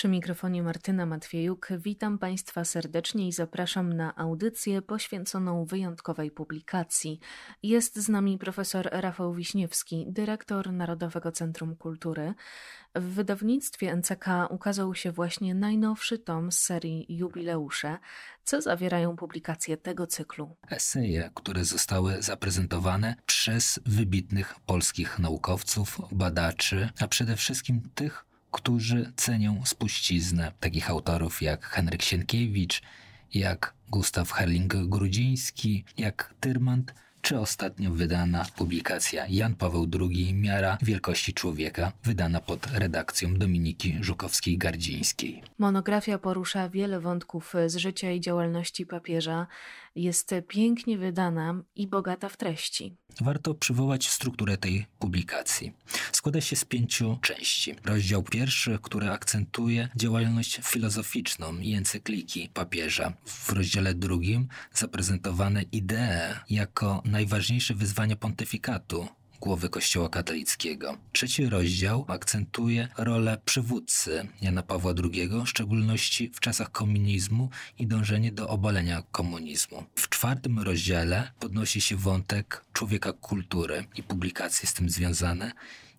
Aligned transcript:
Przy 0.00 0.08
mikrofonie 0.08 0.62
Martyna 0.62 1.06
Matwiejuk 1.06 1.68
witam 1.78 2.18
Państwa 2.18 2.64
serdecznie 2.64 3.28
i 3.28 3.32
zapraszam 3.32 3.92
na 3.92 4.16
audycję 4.16 4.82
poświęconą 4.82 5.64
wyjątkowej 5.64 6.30
publikacji. 6.30 7.20
Jest 7.62 7.98
z 7.98 8.08
nami 8.08 8.38
profesor 8.38 8.88
Rafał 8.92 9.34
Wiśniewski, 9.34 10.06
dyrektor 10.08 10.72
Narodowego 10.72 11.32
Centrum 11.32 11.76
Kultury. 11.76 12.34
W 12.94 13.02
wydawnictwie 13.02 13.96
NCK 13.96 14.26
ukazał 14.50 14.94
się 14.94 15.12
właśnie 15.12 15.54
najnowszy 15.54 16.18
tom 16.18 16.52
z 16.52 16.58
serii 16.58 17.06
Jubileusze. 17.08 17.98
Co 18.44 18.62
zawierają 18.62 19.16
publikacje 19.16 19.76
tego 19.76 20.06
cyklu? 20.06 20.56
Eseje, 20.70 21.30
które 21.34 21.64
zostały 21.64 22.22
zaprezentowane 22.22 23.14
przez 23.26 23.80
wybitnych 23.86 24.54
polskich 24.66 25.18
naukowców, 25.18 26.00
badaczy, 26.12 26.88
a 27.00 27.08
przede 27.08 27.36
wszystkim 27.36 27.90
tych, 27.94 28.29
którzy 28.50 29.12
cenią 29.16 29.62
spuściznę 29.64 30.52
takich 30.60 30.90
autorów 30.90 31.42
jak 31.42 31.66
Henryk 31.66 32.02
Sienkiewicz, 32.02 32.82
jak 33.34 33.74
Gustaw 33.90 34.32
Herling-Grudziński, 34.32 35.84
jak 35.98 36.34
Tyrmand, 36.40 36.94
czy 37.22 37.38
ostatnio 37.38 37.90
wydana 37.90 38.46
publikacja 38.56 39.26
Jan 39.26 39.54
Paweł 39.54 39.88
II 40.00 40.34
Miara 40.34 40.78
Wielkości 40.82 41.34
Człowieka, 41.34 41.92
wydana 42.04 42.40
pod 42.40 42.66
redakcją 42.66 43.34
Dominiki 43.34 43.98
Żukowskiej-Gardzińskiej. 44.00 45.42
Monografia 45.58 46.18
porusza 46.18 46.68
wiele 46.68 47.00
wątków 47.00 47.54
z 47.66 47.76
życia 47.76 48.12
i 48.12 48.20
działalności 48.20 48.86
papieża. 48.86 49.46
Jest 49.94 50.34
pięknie 50.48 50.98
wydana 50.98 51.62
i 51.76 51.86
bogata 51.86 52.28
w 52.28 52.36
treści. 52.36 52.96
Warto 53.20 53.54
przywołać 53.54 54.08
strukturę 54.08 54.56
tej 54.56 54.86
publikacji. 54.98 55.72
Składa 56.12 56.40
się 56.40 56.56
z 56.56 56.64
pięciu 56.64 57.18
części. 57.22 57.74
Rozdział 57.84 58.22
pierwszy, 58.22 58.78
który 58.82 59.10
akcentuje 59.10 59.88
działalność 59.96 60.60
filozoficzną 60.62 61.58
i 61.58 61.74
encykliki 61.74 62.48
papieża. 62.54 63.12
W 63.24 63.52
rozdziale 63.52 63.94
drugim 63.94 64.48
zaprezentowane 64.72 65.62
idee 65.62 66.34
jako 66.50 67.02
najważniejsze 67.10 67.74
wyzwania 67.74 68.16
pontyfikatu 68.16 69.08
głowy 69.40 69.68
Kościoła 69.68 70.08
katolickiego. 70.08 70.98
Trzeci 71.12 71.46
rozdział 71.46 72.04
akcentuje 72.08 72.88
rolę 72.98 73.38
przywódcy 73.44 74.28
Jana 74.42 74.62
Pawła 74.62 74.94
II, 75.04 75.28
w 75.28 75.46
szczególności 75.46 76.30
w 76.34 76.40
czasach 76.40 76.70
komunizmu 76.70 77.50
i 77.78 77.86
dążenie 77.86 78.32
do 78.32 78.48
obalenia 78.48 79.02
komunizmu. 79.12 79.84
W 79.94 80.08
czwartym 80.08 80.58
rozdziale 80.58 81.32
podnosi 81.38 81.80
się 81.80 81.96
wątek 81.96 82.64
człowieka 82.72 83.12
kultury 83.12 83.84
i 83.96 84.02
publikacje 84.02 84.68
z 84.68 84.74
tym 84.74 84.90
związane 84.90 85.52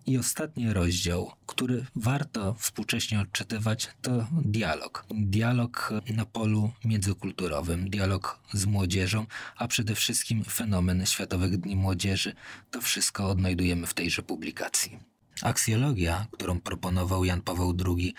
i 0.06 0.18
ostatni 0.18 0.72
rozdział, 0.72 1.32
który 1.46 1.86
warto 1.96 2.54
współcześnie 2.54 3.20
odczytywać, 3.20 3.88
to 4.02 4.26
dialog. 4.44 5.04
Dialog 5.10 5.92
na 6.14 6.26
polu 6.26 6.70
międzykulturowym, 6.84 7.90
dialog 7.90 8.38
z 8.52 8.66
młodzieżą, 8.66 9.26
a 9.56 9.68
przede 9.68 9.94
wszystkim 9.94 10.44
fenomen 10.44 11.06
Światowych 11.06 11.56
Dni 11.56 11.76
Młodzieży. 11.76 12.34
To 12.70 12.80
wszystko 12.80 13.28
odnajdujemy 13.28 13.86
w 13.86 13.94
tejże 13.94 14.22
publikacji. 14.22 15.11
Aksjologia, 15.42 16.26
którą 16.30 16.60
proponował 16.60 17.24
Jan 17.24 17.42
Paweł 17.42 17.76
II, 17.86 18.14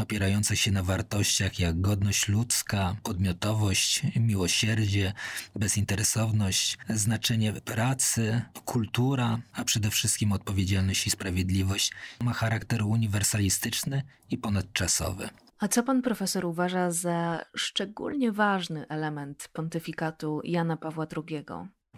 opierająca 0.00 0.56
się 0.56 0.72
na 0.72 0.82
wartościach 0.82 1.58
jak 1.58 1.80
godność 1.80 2.28
ludzka, 2.28 2.96
podmiotowość, 3.02 4.02
miłosierdzie, 4.16 5.12
bezinteresowność, 5.56 6.78
znaczenie 6.88 7.52
pracy, 7.52 8.42
kultura, 8.64 9.38
a 9.52 9.64
przede 9.64 9.90
wszystkim 9.90 10.32
odpowiedzialność 10.32 11.06
i 11.06 11.10
sprawiedliwość, 11.10 11.92
ma 12.20 12.32
charakter 12.32 12.82
uniwersalistyczny 12.82 14.02
i 14.30 14.38
ponadczasowy. 14.38 15.28
A 15.58 15.68
co 15.68 15.82
pan 15.82 16.02
profesor 16.02 16.44
uważa 16.44 16.90
za 16.90 17.44
szczególnie 17.56 18.32
ważny 18.32 18.88
element 18.88 19.48
pontyfikatu 19.52 20.40
Jana 20.44 20.76
Pawła 20.76 21.06
II? 21.16 21.44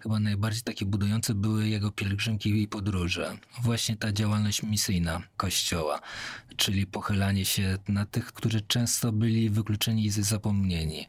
Chyba 0.03 0.21
najbardziej 0.21 0.63
takie 0.63 0.87
budujące 0.87 1.35
były 1.35 1.69
jego 1.69 1.91
pielgrzymki 1.91 2.63
i 2.63 2.69
podróże. 2.69 3.37
Właśnie 3.63 3.97
ta 3.97 4.13
działalność 4.13 4.63
misyjna 4.63 5.23
Kościoła, 5.37 6.01
czyli 6.57 6.87
pochylanie 6.87 7.45
się 7.45 7.79
na 7.89 8.07
tych, 8.07 8.33
którzy 8.33 8.61
często 8.61 9.13
byli 9.13 9.51
wykluczeni 9.51 10.05
i 10.05 10.11
zapomnieni 10.11 11.07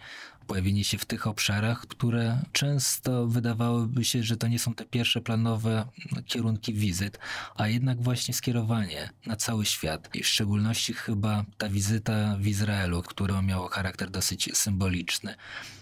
pojawienie 0.50 0.84
się 0.84 0.98
w 0.98 1.06
tych 1.06 1.28
obszarach, 1.28 1.82
które 1.82 2.40
często 2.52 3.28
wydawałyby 3.28 4.04
się, 4.04 4.24
że 4.24 4.38
to 4.38 4.48
nie 4.48 4.60
są 4.60 4.74
te 4.74 4.86
pierwsze 4.86 5.22
planowe 5.22 5.86
kierunki 6.26 6.74
wizyt, 6.74 7.20
a 7.56 7.68
jednak 7.68 8.02
właśnie 8.02 8.34
skierowanie 8.34 9.10
na 9.26 9.36
cały 9.36 9.66
świat. 9.66 10.16
I 10.16 10.24
w 10.24 10.28
szczególności 10.28 10.94
chyba 10.94 11.46
ta 11.58 11.70
wizyta 11.70 12.38
w 12.40 12.48
Izraelu, 12.48 13.02
która 13.02 13.42
miała 13.42 13.70
charakter 13.70 14.10
dosyć 14.10 14.50
symboliczny. 14.54 15.36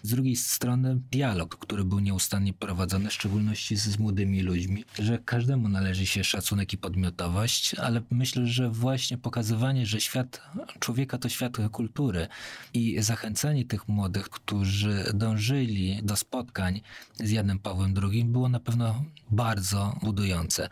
Z 0.04 0.10
drugiej 0.10 0.36
strony 0.36 1.02
dialog, 1.12 1.58
który 1.58 1.84
był 1.84 2.00
nieustannie 2.00 2.54
prowadzony, 2.54 3.10
w 3.10 3.14
szczególności 3.14 3.76
z 3.76 4.00
młodymi 4.00 4.42
ludźmi, 4.42 4.86
że 5.00 5.18
każdemu 5.18 5.70
należy 5.70 6.06
się 6.06 6.24
szacunek 6.24 6.74
i 6.74 6.78
podmiotowość, 6.78 7.76
ale 7.76 8.02
myślę, 8.12 8.48
że 8.48 8.70
właśnie 8.70 9.18
pokazywanie, 9.18 9.86
że 9.86 10.02
świat 10.02 10.42
człowieka 10.80 11.18
to 11.18 11.30
świat 11.30 11.58
kultury 11.72 12.28
i 12.74 13.02
zachęcanie 13.02 13.66
tych 13.66 13.88
młodych, 13.88 14.30
którzy 14.30 14.57
którzy 14.58 15.12
dążyli 15.14 16.00
do 16.04 16.16
spotkań 16.16 16.82
z 17.16 17.32
Janem 17.32 17.60
Pawłem 17.60 17.94
II, 18.04 18.26
było 18.26 18.50
na 18.50 18.60
pewno 18.60 19.06
bardzo 19.32 19.96
budujące. 20.04 20.70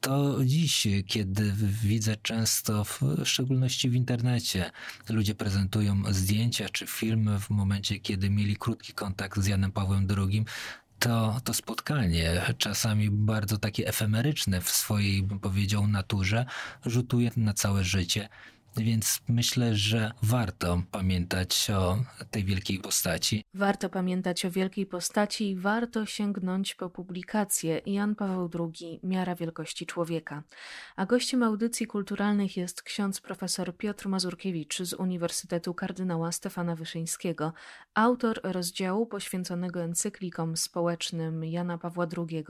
To 0.00 0.44
dziś, 0.44 0.86
kiedy 1.06 1.52
widzę 1.82 2.16
często, 2.16 2.84
w 2.84 3.00
szczególności 3.24 3.90
w 3.90 3.94
internecie, 3.94 4.70
ludzie 5.08 5.34
prezentują 5.34 6.02
zdjęcia 6.10 6.68
czy 6.68 6.86
filmy 6.86 7.40
w 7.40 7.50
momencie, 7.50 8.00
kiedy 8.00 8.30
mieli 8.30 8.56
krótki 8.56 8.92
kontakt 8.92 9.40
z 9.40 9.46
Janem 9.46 9.72
Pawłem 9.72 10.06
II, 10.18 10.44
to, 10.98 11.40
to 11.44 11.54
spotkanie, 11.54 12.54
czasami 12.58 13.10
bardzo 13.10 13.58
takie 13.58 13.88
efemeryczne 13.88 14.60
w 14.60 14.70
swojej, 14.70 15.22
bym 15.22 15.40
powiedział, 15.40 15.88
naturze, 15.88 16.46
rzutuje 16.86 17.30
na 17.36 17.54
całe 17.54 17.84
życie 17.84 18.28
więc 18.76 19.20
myślę, 19.28 19.76
że 19.76 20.12
warto 20.22 20.82
pamiętać 20.90 21.70
o 21.70 21.98
tej 22.30 22.44
wielkiej 22.44 22.78
postaci. 22.78 23.44
Warto 23.54 23.88
pamiętać 23.88 24.44
o 24.44 24.50
wielkiej 24.50 24.86
postaci 24.86 25.50
i 25.50 25.56
warto 25.56 26.06
sięgnąć 26.06 26.74
po 26.74 26.90
publikację 26.90 27.80
Jan 27.86 28.14
Paweł 28.14 28.50
II 28.60 29.00
Miara 29.02 29.34
Wielkości 29.34 29.86
Człowieka. 29.86 30.42
A 30.96 31.06
gościem 31.06 31.42
audycji 31.42 31.86
kulturalnych 31.86 32.56
jest 32.56 32.82
ksiądz 32.82 33.20
profesor 33.20 33.76
Piotr 33.76 34.08
Mazurkiewicz 34.08 34.82
z 34.82 34.92
Uniwersytetu 34.92 35.74
Kardynała 35.74 36.32
Stefana 36.32 36.76
Wyszyńskiego, 36.76 37.52
autor 37.94 38.40
rozdziału 38.42 39.06
poświęconego 39.06 39.82
encyklikom 39.82 40.56
społecznym 40.56 41.44
Jana 41.44 41.78
Pawła 41.78 42.06
II 42.16 42.44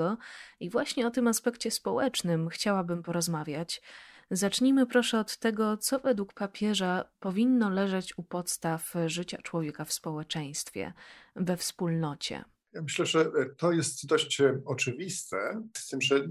i 0.61 0.71
właśnie 0.71 1.07
o 1.07 1.11
tym 1.11 1.29
aspekcie 1.29 1.71
społecznym 1.71 2.49
chciałabym 2.49 3.03
porozmawiać. 3.03 3.83
Zacznijmy 4.31 4.87
proszę 4.87 5.21
od 5.21 5.39
tego, 5.39 5.77
co 5.77 5.99
według 5.99 6.35
papieża 6.35 7.05
powinno 7.21 7.71
leżeć 7.71 8.19
u 8.19 8.23
podstaw 8.23 8.95
życia 9.07 9.43
człowieka 9.43 9.85
w 9.85 9.93
społeczeństwie, 9.93 10.93
we 11.37 11.57
wspólnocie. 11.57 12.45
Ja 12.73 12.83
myślę, 12.83 13.07
że 13.07 13.31
to 13.57 13.73
jest 13.73 14.07
dość 14.07 14.43
oczywiste, 14.65 15.63
z 15.77 15.89
tym, 15.89 16.01
że 16.01 16.27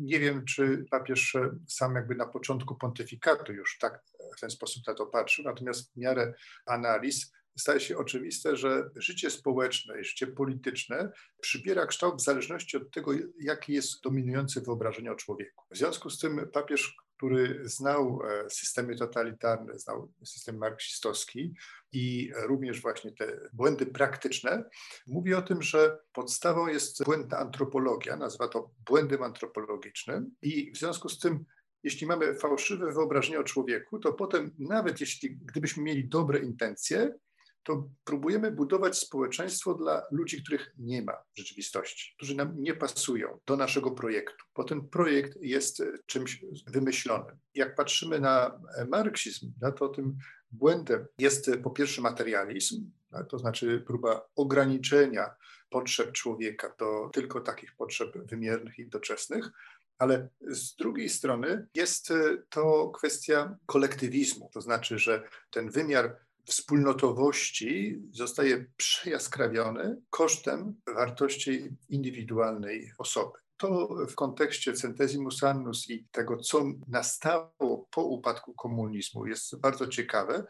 nie 0.00 0.20
wiem, 0.20 0.44
czy 0.44 0.84
papież 0.90 1.36
sam 1.68 1.94
jakby 1.94 2.14
na 2.14 2.26
początku 2.26 2.74
pontyfikatu 2.74 3.52
już 3.52 3.78
tak 3.78 4.02
w 4.36 4.40
ten 4.40 4.50
sposób 4.50 4.86
na 4.86 4.94
to 4.94 5.06
patrzył, 5.06 5.44
natomiast 5.44 5.92
w 5.92 5.96
miarę 5.96 6.34
analiz 6.66 7.32
staje 7.58 7.80
się 7.80 7.98
oczywiste, 7.98 8.56
że 8.56 8.90
życie 8.96 9.30
społeczne 9.30 10.00
i 10.00 10.04
życie 10.04 10.26
polityczne 10.26 11.12
przybiera 11.40 11.86
kształt 11.86 12.20
w 12.20 12.24
zależności 12.24 12.76
od 12.76 12.90
tego, 12.90 13.12
jakie 13.40 13.72
jest 13.72 14.02
dominujące 14.02 14.60
wyobrażenie 14.60 15.12
o 15.12 15.14
człowieku. 15.14 15.64
W 15.70 15.76
związku 15.76 16.10
z 16.10 16.18
tym 16.18 16.48
papież 16.52 16.96
który 17.20 17.60
znał 17.64 18.20
e, 18.24 18.50
systemy 18.50 18.96
totalitarne, 18.96 19.78
znał 19.78 20.12
system 20.24 20.58
marksistowski 20.58 21.54
i 21.92 22.30
również 22.42 22.80
właśnie 22.80 23.12
te 23.12 23.40
błędy 23.52 23.86
praktyczne, 23.86 24.64
mówi 25.06 25.34
o 25.34 25.42
tym, 25.42 25.62
że 25.62 25.98
podstawą 26.12 26.66
jest 26.66 27.04
błędna 27.04 27.38
antropologia, 27.38 28.16
nazywa 28.16 28.48
to 28.48 28.70
błędem 28.86 29.22
antropologicznym 29.22 30.34
i 30.42 30.72
w 30.72 30.76
związku 30.76 31.08
z 31.08 31.18
tym 31.18 31.44
jeśli 31.82 32.06
mamy 32.06 32.34
fałszywe 32.34 32.92
wyobrażenie 32.92 33.40
o 33.40 33.44
człowieku, 33.44 33.98
to 33.98 34.12
potem 34.12 34.54
nawet 34.58 35.00
jeśli 35.00 35.36
gdybyśmy 35.36 35.82
mieli 35.82 36.08
dobre 36.08 36.38
intencje, 36.38 37.14
to 37.62 37.88
próbujemy 38.04 38.50
budować 38.50 38.98
społeczeństwo 38.98 39.74
dla 39.74 40.02
ludzi, 40.10 40.42
których 40.42 40.74
nie 40.78 41.02
ma 41.02 41.12
w 41.12 41.38
rzeczywistości, 41.38 42.14
którzy 42.16 42.36
nam 42.36 42.62
nie 42.62 42.74
pasują 42.74 43.40
do 43.46 43.56
naszego 43.56 43.90
projektu, 43.90 44.44
bo 44.56 44.64
ten 44.64 44.88
projekt 44.88 45.38
jest 45.40 45.82
czymś 46.06 46.44
wymyślonym. 46.66 47.38
Jak 47.54 47.74
patrzymy 47.74 48.20
na 48.20 48.60
marksizm, 48.88 49.52
no 49.60 49.72
to 49.72 49.88
tym 49.88 50.16
błędem 50.50 51.06
jest 51.18 51.50
po 51.62 51.70
pierwsze 51.70 52.02
materializm, 52.02 52.90
to 53.28 53.38
znaczy 53.38 53.84
próba 53.86 54.28
ograniczenia 54.36 55.34
potrzeb 55.70 56.12
człowieka 56.12 56.74
do 56.78 57.10
tylko 57.12 57.40
takich 57.40 57.76
potrzeb 57.76 58.18
wymiernych 58.26 58.78
i 58.78 58.86
doczesnych, 58.86 59.50
ale 59.98 60.28
z 60.40 60.76
drugiej 60.76 61.08
strony 61.08 61.66
jest 61.74 62.12
to 62.48 62.90
kwestia 62.90 63.56
kolektywizmu, 63.66 64.50
to 64.52 64.60
znaczy, 64.60 64.98
że 64.98 65.28
ten 65.50 65.70
wymiar 65.70 66.16
wspólnotowości 66.44 68.02
zostaje 68.12 68.66
przejaskrawiony 68.76 69.96
kosztem 70.10 70.74
wartości 70.94 71.68
indywidualnej 71.88 72.92
osoby. 72.98 73.38
To 73.56 73.88
w 74.08 74.14
kontekście 74.14 74.72
centesimus 74.72 75.44
annus 75.44 75.90
i 75.90 76.06
tego, 76.10 76.36
co 76.36 76.64
nastało 76.88 77.88
po 77.90 78.04
upadku 78.04 78.54
komunizmu, 78.54 79.26
jest 79.26 79.60
bardzo 79.60 79.86
ciekawe, 79.86 80.44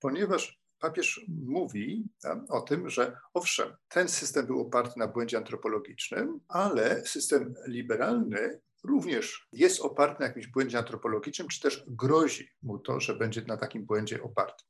ponieważ 0.00 0.60
papież 0.78 1.26
mówi 1.28 2.04
o 2.48 2.60
tym, 2.60 2.90
że 2.90 3.16
owszem, 3.34 3.76
ten 3.88 4.08
system 4.08 4.46
był 4.46 4.60
oparty 4.60 4.98
na 4.98 5.08
błędzie 5.08 5.36
antropologicznym, 5.36 6.40
ale 6.48 7.06
system 7.06 7.54
liberalny 7.66 8.60
również 8.86 9.48
jest 9.52 9.80
oparty 9.80 10.20
na 10.20 10.26
jakimś 10.26 10.46
błędzie 10.46 10.78
antropologicznym, 10.78 11.48
czy 11.48 11.60
też 11.60 11.84
grozi 11.88 12.48
mu 12.62 12.78
to, 12.78 13.00
że 13.00 13.16
będzie 13.16 13.42
na 13.46 13.56
takim 13.56 13.86
błędzie 13.86 14.22
oparty. 14.22 14.64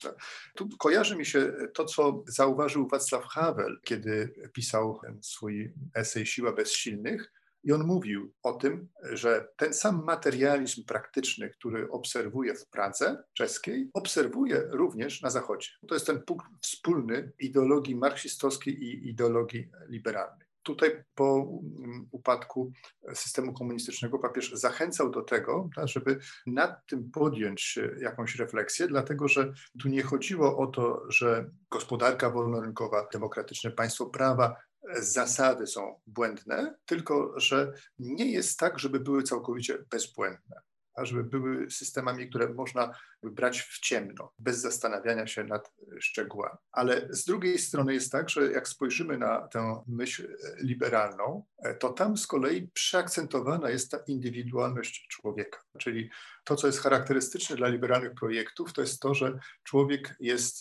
Tu 0.57 0.69
kojarzy 0.79 1.17
mi 1.17 1.27
się 1.27 1.53
to, 1.75 1.85
co 1.85 2.25
zauważył 2.29 2.89
Václav 2.89 3.23
Havel, 3.23 3.81
kiedy 3.85 4.35
pisał 4.53 5.01
swój 5.23 5.73
esej 5.95 6.27
Siła 6.27 6.53
bezsilnych, 6.53 7.33
i 7.67 7.73
on 7.73 7.87
mówił 7.87 8.35
o 8.43 8.53
tym, 8.53 8.89
że 9.03 9.49
ten 9.57 9.75
sam 9.75 10.05
materializm 10.05 10.85
praktyczny, 10.85 11.51
który 11.51 11.91
obserwuje 11.91 12.55
w 12.55 12.67
Pradze 12.69 13.25
czeskiej, 13.35 13.91
obserwuje 13.95 14.63
również 14.71 15.23
na 15.23 15.31
Zachodzie. 15.31 15.69
To 15.89 15.95
jest 15.95 16.07
ten 16.07 16.23
punkt 16.23 16.47
wspólny 16.63 17.33
ideologii 17.39 17.97
marksistowskiej 17.97 18.85
i 18.85 19.09
ideologii 19.09 19.69
liberalnej. 19.89 20.46
Tutaj 20.67 21.05
po 21.15 21.47
mm, 21.79 22.09
upadku 22.11 22.73
systemu 23.15 23.53
komunistycznego 23.53 24.19
papież 24.19 24.53
zachęcał 24.53 25.11
do 25.11 25.23
tego, 25.23 25.69
żeby 25.85 26.19
nad 26.47 26.87
tym 26.87 27.11
podjąć 27.11 27.79
jakąś 28.01 28.37
refleksję, 28.37 28.89
dlatego 28.89 29.29
że 29.29 29.53
tu 29.83 29.89
nie 29.89 30.03
chodziło 30.03 30.59
o 30.59 30.67
to, 30.67 31.03
że 31.09 31.51
gospodarka 31.71 32.31
wolnorynkowa, 32.31 33.09
demokratyczne 33.13 33.71
państwo 33.71 34.07
prawa 34.07 34.57
zasady 34.99 35.67
są 35.67 36.01
błędne, 36.07 36.75
tylko 36.87 37.41
że 37.41 37.73
nie 37.99 38.33
jest 38.33 38.59
tak, 38.59 38.79
żeby 38.79 39.01
były 39.01 39.23
całkowicie 39.23 39.79
bezbłędne 39.91 40.61
żeby 41.05 41.25
były 41.25 41.71
systemami, 41.71 42.29
które 42.29 42.49
można 42.49 42.95
brać 43.23 43.61
w 43.61 43.81
ciemno, 43.81 44.33
bez 44.39 44.61
zastanawiania 44.61 45.27
się 45.27 45.45
nad 45.45 45.73
szczegółami. 46.01 46.59
Ale 46.73 47.09
z 47.11 47.25
drugiej 47.25 47.59
strony 47.59 47.95
jest 47.95 48.13
tak, 48.13 48.31
że 48.31 48.53
jak 48.53 48.69
spojrzymy 48.69 49.19
na 49.19 49.49
tę 49.49 49.83
myśl 49.87 50.37
liberalną, 50.59 51.45
to 51.79 51.93
tam 51.93 52.17
z 52.17 52.27
kolei 52.27 52.69
przeakcentowana 52.69 53.71
jest 53.71 53.91
ta 53.91 53.99
indywidualność 54.07 55.07
człowieka. 55.09 55.63
Czyli 55.79 56.11
to, 56.45 56.57
co 56.57 56.67
jest 56.67 56.81
charakterystyczne 56.81 57.57
dla 57.57 57.69
liberalnych 57.69 58.15
projektów, 58.15 58.73
to 58.73 58.81
jest 58.81 59.01
to, 59.01 59.15
że 59.15 59.39
człowiek 59.63 60.17
jest, 60.21 60.61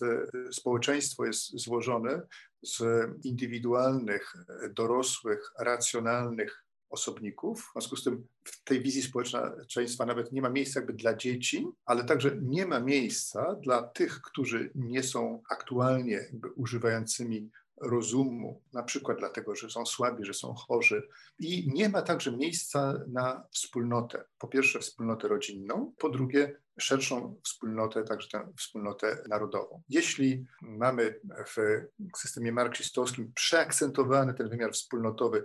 społeczeństwo 0.52 1.26
jest 1.26 1.60
złożone 1.60 2.22
z 2.62 2.84
indywidualnych, 3.24 4.34
dorosłych, 4.70 5.52
racjonalnych 5.60 6.65
osobników. 6.90 7.62
W 7.62 7.72
związku 7.72 7.96
z 7.96 8.04
tym 8.04 8.28
w 8.44 8.64
tej 8.64 8.82
wizji 8.82 9.02
społeczeństwa 9.02 10.06
nawet 10.06 10.32
nie 10.32 10.42
ma 10.42 10.50
miejsca 10.50 10.80
jakby 10.80 10.94
dla 10.94 11.16
dzieci, 11.16 11.68
ale 11.86 12.04
także 12.04 12.38
nie 12.42 12.66
ma 12.66 12.80
miejsca 12.80 13.56
dla 13.64 13.84
tych, 13.84 14.22
którzy 14.22 14.72
nie 14.76 15.04
są 15.04 15.42
aktualnie 15.50 16.14
jakby 16.14 16.50
używającymi 16.50 17.50
rozumu, 17.82 18.62
na 18.74 18.84
przykład 18.84 19.18
dlatego, 19.18 19.56
że 19.56 19.70
są 19.70 19.86
słabi, 19.86 20.26
że 20.26 20.34
są 20.34 20.54
chorzy. 20.54 21.08
I 21.40 21.72
nie 21.74 21.90
ma 21.90 22.02
także 22.02 22.38
miejsca 22.38 22.94
na 23.08 23.48
wspólnotę. 23.52 24.26
Po 24.38 24.48
pierwsze, 24.48 24.80
wspólnotę 24.80 25.28
rodzinną, 25.28 25.94
po 25.98 26.10
drugie, 26.10 26.60
szerszą 26.80 27.36
wspólnotę, 27.44 28.04
także 28.04 28.28
tę 28.30 28.54
wspólnotę 28.58 29.24
narodową. 29.30 29.82
Jeśli 29.90 30.46
mamy 30.62 31.20
w 31.48 32.18
systemie 32.18 32.52
marksistowskim 32.52 33.32
przeakcentowany 33.34 34.34
ten 34.34 34.50
wymiar 34.50 34.72
wspólnotowy 34.72 35.44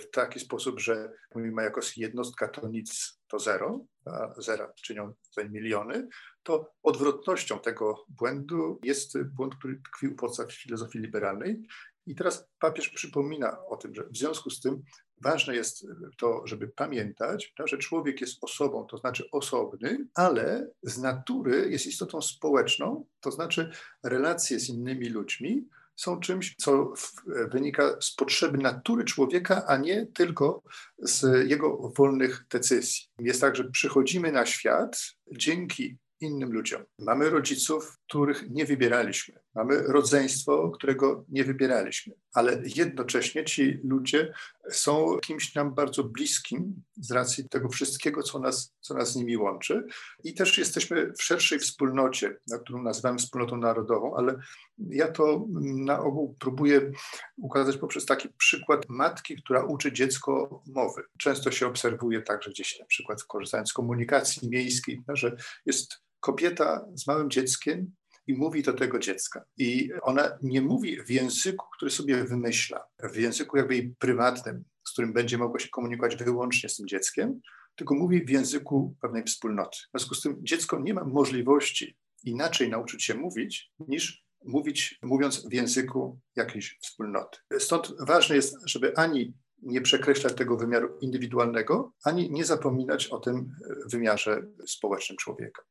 w 0.00 0.10
taki 0.10 0.40
sposób, 0.40 0.80
że 0.80 1.12
mówimy 1.34 1.62
jako 1.62 1.80
jednostka 1.96 2.48
to 2.48 2.68
nic, 2.68 3.20
to 3.28 3.38
zero, 3.38 3.84
a 4.06 4.42
zera 4.42 4.72
czynią 4.82 5.14
tutaj 5.28 5.50
miliony, 5.50 6.08
to 6.42 6.72
odwrotnością 6.82 7.58
tego 7.58 8.04
błędu 8.08 8.80
jest 8.82 9.22
błąd, 9.22 9.54
który 9.54 9.80
tkwi 9.92 10.08
u 10.08 10.14
podstaw 10.14 10.52
filozofii 10.52 10.98
liberalnej. 10.98 11.62
I 12.06 12.14
teraz 12.14 12.48
papież 12.58 12.88
przypomina 12.88 13.66
o 13.66 13.76
tym, 13.76 13.94
że 13.94 14.04
w 14.04 14.16
związku 14.16 14.50
z 14.50 14.60
tym 14.60 14.82
ważne 15.20 15.56
jest 15.56 15.86
to, 16.18 16.46
żeby 16.46 16.68
pamiętać, 16.68 17.54
że 17.64 17.78
człowiek 17.78 18.20
jest 18.20 18.44
osobą, 18.44 18.86
to 18.86 18.98
znaczy 18.98 19.24
osobny, 19.32 20.06
ale 20.14 20.70
z 20.82 20.98
natury 20.98 21.70
jest 21.70 21.86
istotą 21.86 22.22
społeczną, 22.22 23.06
to 23.20 23.30
znaczy 23.30 23.70
relacje 24.02 24.60
z 24.60 24.68
innymi 24.68 25.08
ludźmi 25.08 25.68
są 25.96 26.20
czymś, 26.20 26.54
co 26.58 26.92
wynika 27.26 27.96
z 28.00 28.14
potrzeby 28.14 28.58
natury 28.58 29.04
człowieka, 29.04 29.64
a 29.66 29.76
nie 29.76 30.06
tylko 30.06 30.62
z 30.98 31.48
jego 31.48 31.92
wolnych 31.96 32.46
decyzji. 32.50 33.00
Jest 33.18 33.40
tak, 33.40 33.56
że 33.56 33.70
przychodzimy 33.70 34.32
na 34.32 34.46
świat 34.46 34.98
dzięki 35.32 35.98
innym 36.20 36.52
ludziom. 36.52 36.84
Mamy 36.98 37.30
rodziców, 37.30 37.98
których 38.08 38.50
nie 38.50 38.64
wybieraliśmy. 38.64 39.34
Mamy 39.54 39.82
rodzeństwo, 39.82 40.70
którego 40.70 41.24
nie 41.28 41.44
wybieraliśmy. 41.44 42.14
Ale 42.32 42.62
jednocześnie 42.76 43.44
ci 43.44 43.80
ludzie 43.84 44.32
są 44.70 45.18
kimś 45.22 45.54
nam 45.54 45.74
bardzo 45.74 46.04
bliskim 46.04 46.82
z 46.96 47.10
racji 47.10 47.48
tego 47.48 47.68
wszystkiego, 47.68 48.22
co 48.22 48.38
nas, 48.38 48.74
co 48.80 48.94
nas 48.94 49.12
z 49.12 49.16
nimi 49.16 49.36
łączy. 49.36 49.86
I 50.24 50.34
też 50.34 50.58
jesteśmy 50.58 51.12
w 51.18 51.22
szerszej 51.22 51.58
wspólnocie, 51.58 52.36
którą 52.64 52.82
nazywamy 52.82 53.18
wspólnotą 53.18 53.56
narodową, 53.56 54.16
ale 54.16 54.38
ja 54.78 55.08
to 55.08 55.46
na 55.58 56.00
ogół 56.00 56.36
próbuję 56.38 56.92
ukazać 57.36 57.76
poprzez 57.76 58.06
taki 58.06 58.28
przykład 58.28 58.88
matki, 58.88 59.36
która 59.36 59.64
uczy 59.64 59.92
dziecko 59.92 60.62
mowy. 60.66 61.02
Często 61.18 61.50
się 61.50 61.66
obserwuje 61.66 62.22
także 62.22 62.50
gdzieś 62.50 62.80
na 62.80 62.86
przykład 62.86 63.24
korzystając 63.24 63.70
z 63.70 63.72
komunikacji 63.72 64.48
miejskiej, 64.48 65.02
że 65.08 65.36
jest 65.66 66.04
kobieta 66.24 66.86
z 66.94 67.06
małym 67.06 67.30
dzieckiem 67.30 67.92
i 68.26 68.34
mówi 68.34 68.62
do 68.62 68.72
tego 68.72 68.98
dziecka. 68.98 69.44
I 69.58 69.90
ona 70.02 70.38
nie 70.42 70.62
mówi 70.62 71.02
w 71.02 71.10
języku, 71.10 71.66
który 71.76 71.90
sobie 71.90 72.24
wymyśla, 72.24 72.84
w 73.12 73.16
języku 73.16 73.56
jakby 73.56 73.74
jej 73.76 73.94
prywatnym, 73.98 74.64
z 74.88 74.92
którym 74.92 75.12
będzie 75.12 75.38
mogła 75.38 75.58
się 75.58 75.68
komunikować 75.68 76.16
wyłącznie 76.16 76.68
z 76.68 76.76
tym 76.76 76.88
dzieckiem, 76.88 77.40
tylko 77.76 77.94
mówi 77.94 78.24
w 78.24 78.30
języku 78.30 78.96
pewnej 79.00 79.24
wspólnoty. 79.24 79.78
W 79.78 79.90
związku 79.90 80.14
z 80.14 80.20
tym 80.20 80.36
dziecko 80.42 80.80
nie 80.80 80.94
ma 80.94 81.04
możliwości 81.04 81.96
inaczej 82.24 82.70
nauczyć 82.70 83.04
się 83.04 83.14
mówić, 83.14 83.70
niż 83.88 84.24
mówić, 84.44 84.98
mówiąc 85.02 85.48
w 85.48 85.52
języku 85.52 86.20
jakiejś 86.36 86.78
wspólnoty. 86.82 87.38
Stąd 87.58 87.92
ważne 88.06 88.36
jest, 88.36 88.56
żeby 88.66 88.96
ani 88.96 89.34
nie 89.62 89.80
przekreślać 89.80 90.34
tego 90.34 90.56
wymiaru 90.56 90.98
indywidualnego, 91.00 91.92
ani 92.04 92.30
nie 92.30 92.44
zapominać 92.44 93.06
o 93.06 93.18
tym 93.18 93.50
wymiarze 93.92 94.42
społecznym 94.66 95.16
człowieka. 95.16 95.62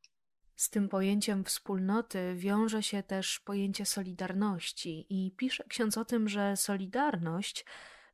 Z 0.55 0.69
tym 0.69 0.89
pojęciem 0.89 1.43
wspólnoty 1.43 2.35
wiąże 2.35 2.83
się 2.83 3.03
też 3.03 3.39
pojęcie 3.39 3.85
solidarności, 3.85 5.05
i 5.09 5.31
pisze 5.31 5.63
ksiądz 5.63 5.97
o 5.97 6.05
tym, 6.05 6.29
że 6.29 6.57
solidarność 6.57 7.65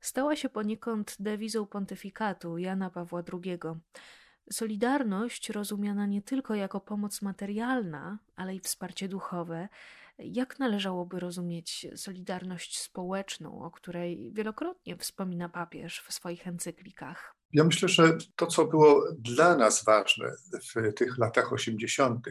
stała 0.01 0.35
się 0.35 0.49
poniekąd 0.49 1.15
dewizą 1.19 1.65
pontyfikatu 1.65 2.57
Jana 2.57 2.89
Pawła 2.89 3.23
II. 3.33 3.59
Solidarność 4.51 5.49
rozumiana 5.49 6.05
nie 6.05 6.21
tylko 6.21 6.55
jako 6.55 6.79
pomoc 6.79 7.21
materialna, 7.21 8.19
ale 8.35 8.55
i 8.55 8.59
wsparcie 8.59 9.07
duchowe. 9.07 9.69
Jak 10.19 10.59
należałoby 10.59 11.19
rozumieć 11.19 11.87
solidarność 11.95 12.79
społeczną, 12.79 13.61
o 13.61 13.71
której 13.71 14.31
wielokrotnie 14.33 14.97
wspomina 14.97 15.49
papież 15.49 16.01
w 16.01 16.13
swoich 16.13 16.47
encyklikach? 16.47 17.38
Ja 17.53 17.63
myślę, 17.63 17.89
że 17.89 18.17
to, 18.35 18.47
co 18.47 18.65
było 18.65 19.05
dla 19.17 19.57
nas 19.57 19.83
ważne 19.83 20.31
w 20.75 20.93
tych 20.93 21.17
latach 21.17 21.53
80., 21.53 22.27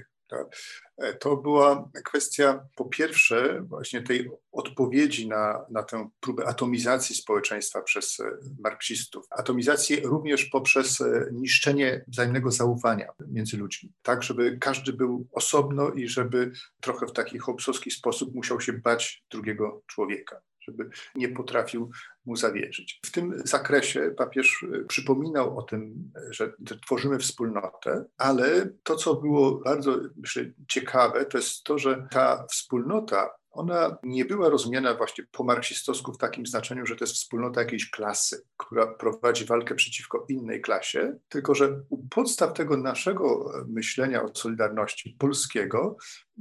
to 1.20 1.37
była 1.37 1.90
kwestia 2.04 2.66
po 2.76 2.84
pierwsze 2.84 3.62
właśnie 3.62 4.02
tej 4.02 4.30
odpowiedzi 4.52 5.28
na, 5.28 5.64
na 5.70 5.82
tę 5.82 6.08
próbę 6.20 6.46
atomizacji 6.46 7.16
społeczeństwa 7.16 7.82
przez 7.82 8.18
marksistów. 8.58 9.26
Atomizacji 9.30 10.00
również 10.00 10.44
poprzez 10.44 10.98
niszczenie 11.32 12.04
wzajemnego 12.08 12.50
zaufania 12.50 13.08
między 13.28 13.56
ludźmi, 13.56 13.92
tak 14.02 14.22
żeby 14.22 14.58
każdy 14.60 14.92
był 14.92 15.26
osobno 15.32 15.90
i 15.90 16.08
żeby 16.08 16.52
trochę 16.80 17.06
w 17.06 17.12
taki 17.12 17.38
hobbesowski 17.38 17.90
sposób 17.90 18.34
musiał 18.34 18.60
się 18.60 18.72
bać 18.72 19.25
drugiego 19.30 19.82
człowieka 19.87 20.40
żeby 20.68 20.90
nie 21.14 21.28
potrafił 21.28 21.90
mu 22.28 22.37
zawierzyć. 22.37 23.00
W 23.06 23.11
tym 23.11 23.35
zakresie 23.44 24.14
papież 24.16 24.66
przypominał 24.88 25.58
o 25.58 25.62
tym, 25.62 26.12
że 26.30 26.52
tworzymy 26.87 27.18
wspólnotę, 27.18 28.04
ale 28.18 28.68
to, 28.82 28.97
co 28.97 29.14
było 29.14 29.52
bardzo 29.52 29.99
myślę, 30.16 30.44
ciekawe, 30.68 31.25
to 31.25 31.38
jest 31.38 31.64
to, 31.64 31.78
że 31.78 32.08
ta 32.11 32.47
wspólnota 32.50 33.30
ona 33.58 33.99
nie 34.02 34.25
była 34.25 34.49
rozumiana 34.49 34.94
właśnie 34.94 35.25
po 35.32 35.44
marksistowsku 35.44 36.12
w 36.12 36.18
takim 36.18 36.47
znaczeniu, 36.47 36.87
że 36.87 36.97
to 36.97 37.04
jest 37.04 37.14
wspólnota 37.14 37.61
jakiejś 37.61 37.90
klasy, 37.90 38.42
która 38.56 38.87
prowadzi 38.87 39.44
walkę 39.44 39.75
przeciwko 39.75 40.26
innej 40.28 40.61
klasie, 40.61 41.18
tylko 41.28 41.54
że 41.54 41.80
u 41.88 42.08
podstaw 42.08 42.52
tego 42.52 42.76
naszego 42.76 43.52
myślenia 43.68 44.23
o 44.23 44.35
Solidarności 44.35 45.16
polskiego 45.18 45.97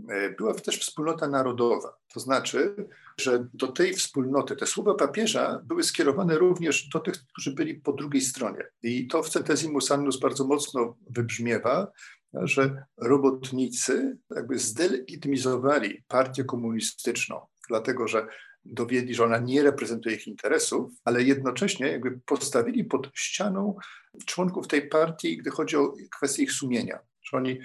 e, 0.10 0.29
była 0.29 0.53
też 0.53 0.79
wspólnota 0.79 1.27
narodowa. 1.27 1.98
To 2.13 2.20
znaczy, 2.20 2.75
że 3.20 3.48
do 3.53 3.67
tej 3.67 3.94
wspólnoty 3.94 4.56
te 4.56 4.65
słowa 4.65 4.94
papieża 4.94 5.62
były 5.77 5.84
skierowane 5.84 6.38
również 6.38 6.89
do 6.89 7.00
tych, 7.00 7.25
którzy 7.27 7.51
byli 7.51 7.75
po 7.75 7.93
drugiej 7.93 8.22
stronie. 8.22 8.63
I 8.84 9.07
to 9.07 9.24
w 9.24 9.29
Centesimus 9.29 9.91
Annus 9.91 10.19
bardzo 10.19 10.48
mocno 10.48 10.98
wybrzmiewa, 11.10 11.91
że 12.34 12.86
robotnicy 12.98 14.17
jakby 14.36 14.60
zdelegitymizowali 14.60 16.03
partię 16.07 16.43
komunistyczną, 16.43 17.41
dlatego 17.69 18.07
że 18.07 18.27
dowiedli, 18.65 19.15
że 19.15 19.24
ona 19.24 19.38
nie 19.38 19.63
reprezentuje 19.63 20.15
ich 20.15 20.27
interesów, 20.27 20.91
ale 21.03 21.24
jednocześnie 21.24 21.88
jakby 21.88 22.19
postawili 22.25 22.84
pod 22.84 23.12
ścianą 23.13 23.75
członków 24.25 24.67
tej 24.67 24.89
partii, 24.89 25.38
gdy 25.38 25.50
chodzi 25.50 25.75
o 25.75 25.93
kwestię 26.17 26.43
ich 26.43 26.51
sumienia, 26.51 27.00
że 27.24 27.38
oni 27.38 27.60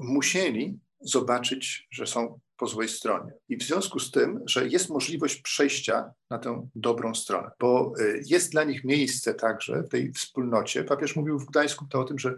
musieli 0.00 0.78
zobaczyć, 1.00 1.88
że 1.90 2.06
są 2.06 2.40
po 2.56 2.66
złej 2.66 2.88
stronie. 2.88 3.32
I 3.48 3.56
w 3.56 3.62
związku 3.62 3.98
z 3.98 4.10
tym, 4.10 4.40
że 4.46 4.68
jest 4.68 4.90
możliwość 4.90 5.42
przejścia 5.42 6.10
na 6.30 6.38
tę 6.38 6.68
dobrą 6.74 7.14
stronę, 7.14 7.50
bo 7.60 7.92
y, 8.00 8.22
jest 8.26 8.52
dla 8.52 8.64
nich 8.64 8.84
miejsce 8.84 9.34
także 9.34 9.82
w 9.82 9.88
tej 9.88 10.12
wspólnocie. 10.12 10.84
Papież 10.84 11.16
mówił 11.16 11.38
w 11.38 11.46
Gdańsku 11.46 11.86
to 11.90 12.00
o 12.00 12.04
tym, 12.04 12.18
że 12.18 12.34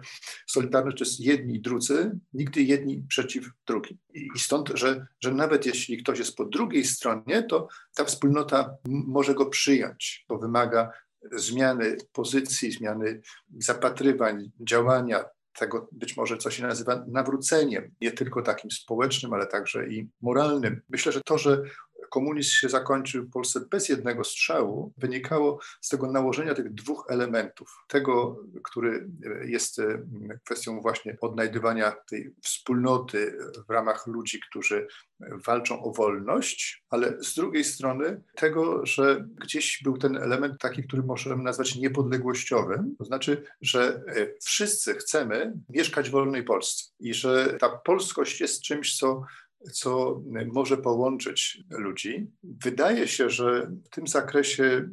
Solidarność 0.46 0.98
to 0.98 1.04
jest 1.04 1.20
jedni 1.20 1.54
i 1.54 1.60
drudzy, 1.60 2.18
nigdy 2.32 2.62
jedni 2.62 3.04
przeciw 3.08 3.50
drugim. 3.66 3.98
I 4.14 4.38
stąd, 4.38 4.70
że, 4.74 5.06
że 5.20 5.34
nawet 5.34 5.66
jeśli 5.66 6.02
ktoś 6.02 6.18
jest 6.18 6.36
po 6.36 6.44
drugiej 6.44 6.84
stronie, 6.84 7.42
to 7.42 7.68
ta 7.94 8.04
wspólnota 8.04 8.76
może 8.88 9.34
go 9.34 9.46
przyjąć, 9.46 10.24
bo 10.28 10.38
wymaga 10.38 10.92
zmiany 11.32 11.96
pozycji, 12.12 12.72
zmiany 12.72 13.20
zapatrywań, 13.58 14.50
działania, 14.60 15.24
tego 15.58 15.88
być 15.92 16.16
może, 16.16 16.36
co 16.36 16.50
się 16.50 16.62
nazywa 16.62 17.04
nawróceniem, 17.08 17.90
nie 18.00 18.12
tylko 18.12 18.42
takim 18.42 18.70
społecznym, 18.70 19.32
ale 19.32 19.46
także 19.46 19.88
i 19.88 20.08
moralnym. 20.20 20.80
Myślę, 20.88 21.12
że 21.12 21.20
to, 21.20 21.38
że 21.38 21.62
komunizm 22.08 22.50
się 22.50 22.68
zakończył 22.68 23.24
w 23.24 23.30
Polsce 23.30 23.60
bez 23.60 23.88
jednego 23.88 24.24
strzału, 24.24 24.92
wynikało 24.98 25.60
z 25.80 25.88
tego 25.88 26.12
nałożenia 26.12 26.54
tych 26.54 26.74
dwóch 26.74 27.06
elementów. 27.08 27.84
Tego, 27.88 28.40
który 28.62 29.08
jest 29.44 29.78
e, 29.78 30.02
kwestią 30.44 30.80
właśnie 30.80 31.16
odnajdywania 31.20 31.92
tej 32.10 32.34
wspólnoty 32.42 33.38
w 33.68 33.70
ramach 33.70 34.06
ludzi, 34.06 34.40
którzy 34.50 34.86
walczą 35.46 35.82
o 35.82 35.92
wolność, 35.92 36.84
ale 36.90 37.22
z 37.22 37.34
drugiej 37.34 37.64
strony 37.64 38.22
tego, 38.36 38.86
że 38.86 39.28
gdzieś 39.36 39.82
był 39.82 39.98
ten 39.98 40.16
element 40.16 40.60
taki, 40.60 40.82
który 40.84 41.02
możemy 41.02 41.42
nazwać 41.42 41.76
niepodległościowym, 41.76 42.96
to 42.98 43.04
znaczy, 43.04 43.44
że 43.60 44.02
e, 44.06 44.26
wszyscy 44.44 44.94
chcemy 44.94 45.52
mieszkać 45.68 46.08
w 46.08 46.12
wolnej 46.12 46.44
Polsce 46.44 46.92
i 47.00 47.14
że 47.14 47.56
ta 47.60 47.68
polskość 47.68 48.40
jest 48.40 48.62
czymś, 48.62 48.98
co 48.98 49.22
co 49.72 50.22
może 50.52 50.76
połączyć 50.76 51.64
ludzi. 51.70 52.30
Wydaje 52.42 53.08
się, 53.08 53.30
że 53.30 53.70
w 53.84 53.88
tym 53.88 54.06
zakresie 54.06 54.62
mm, 54.64 54.92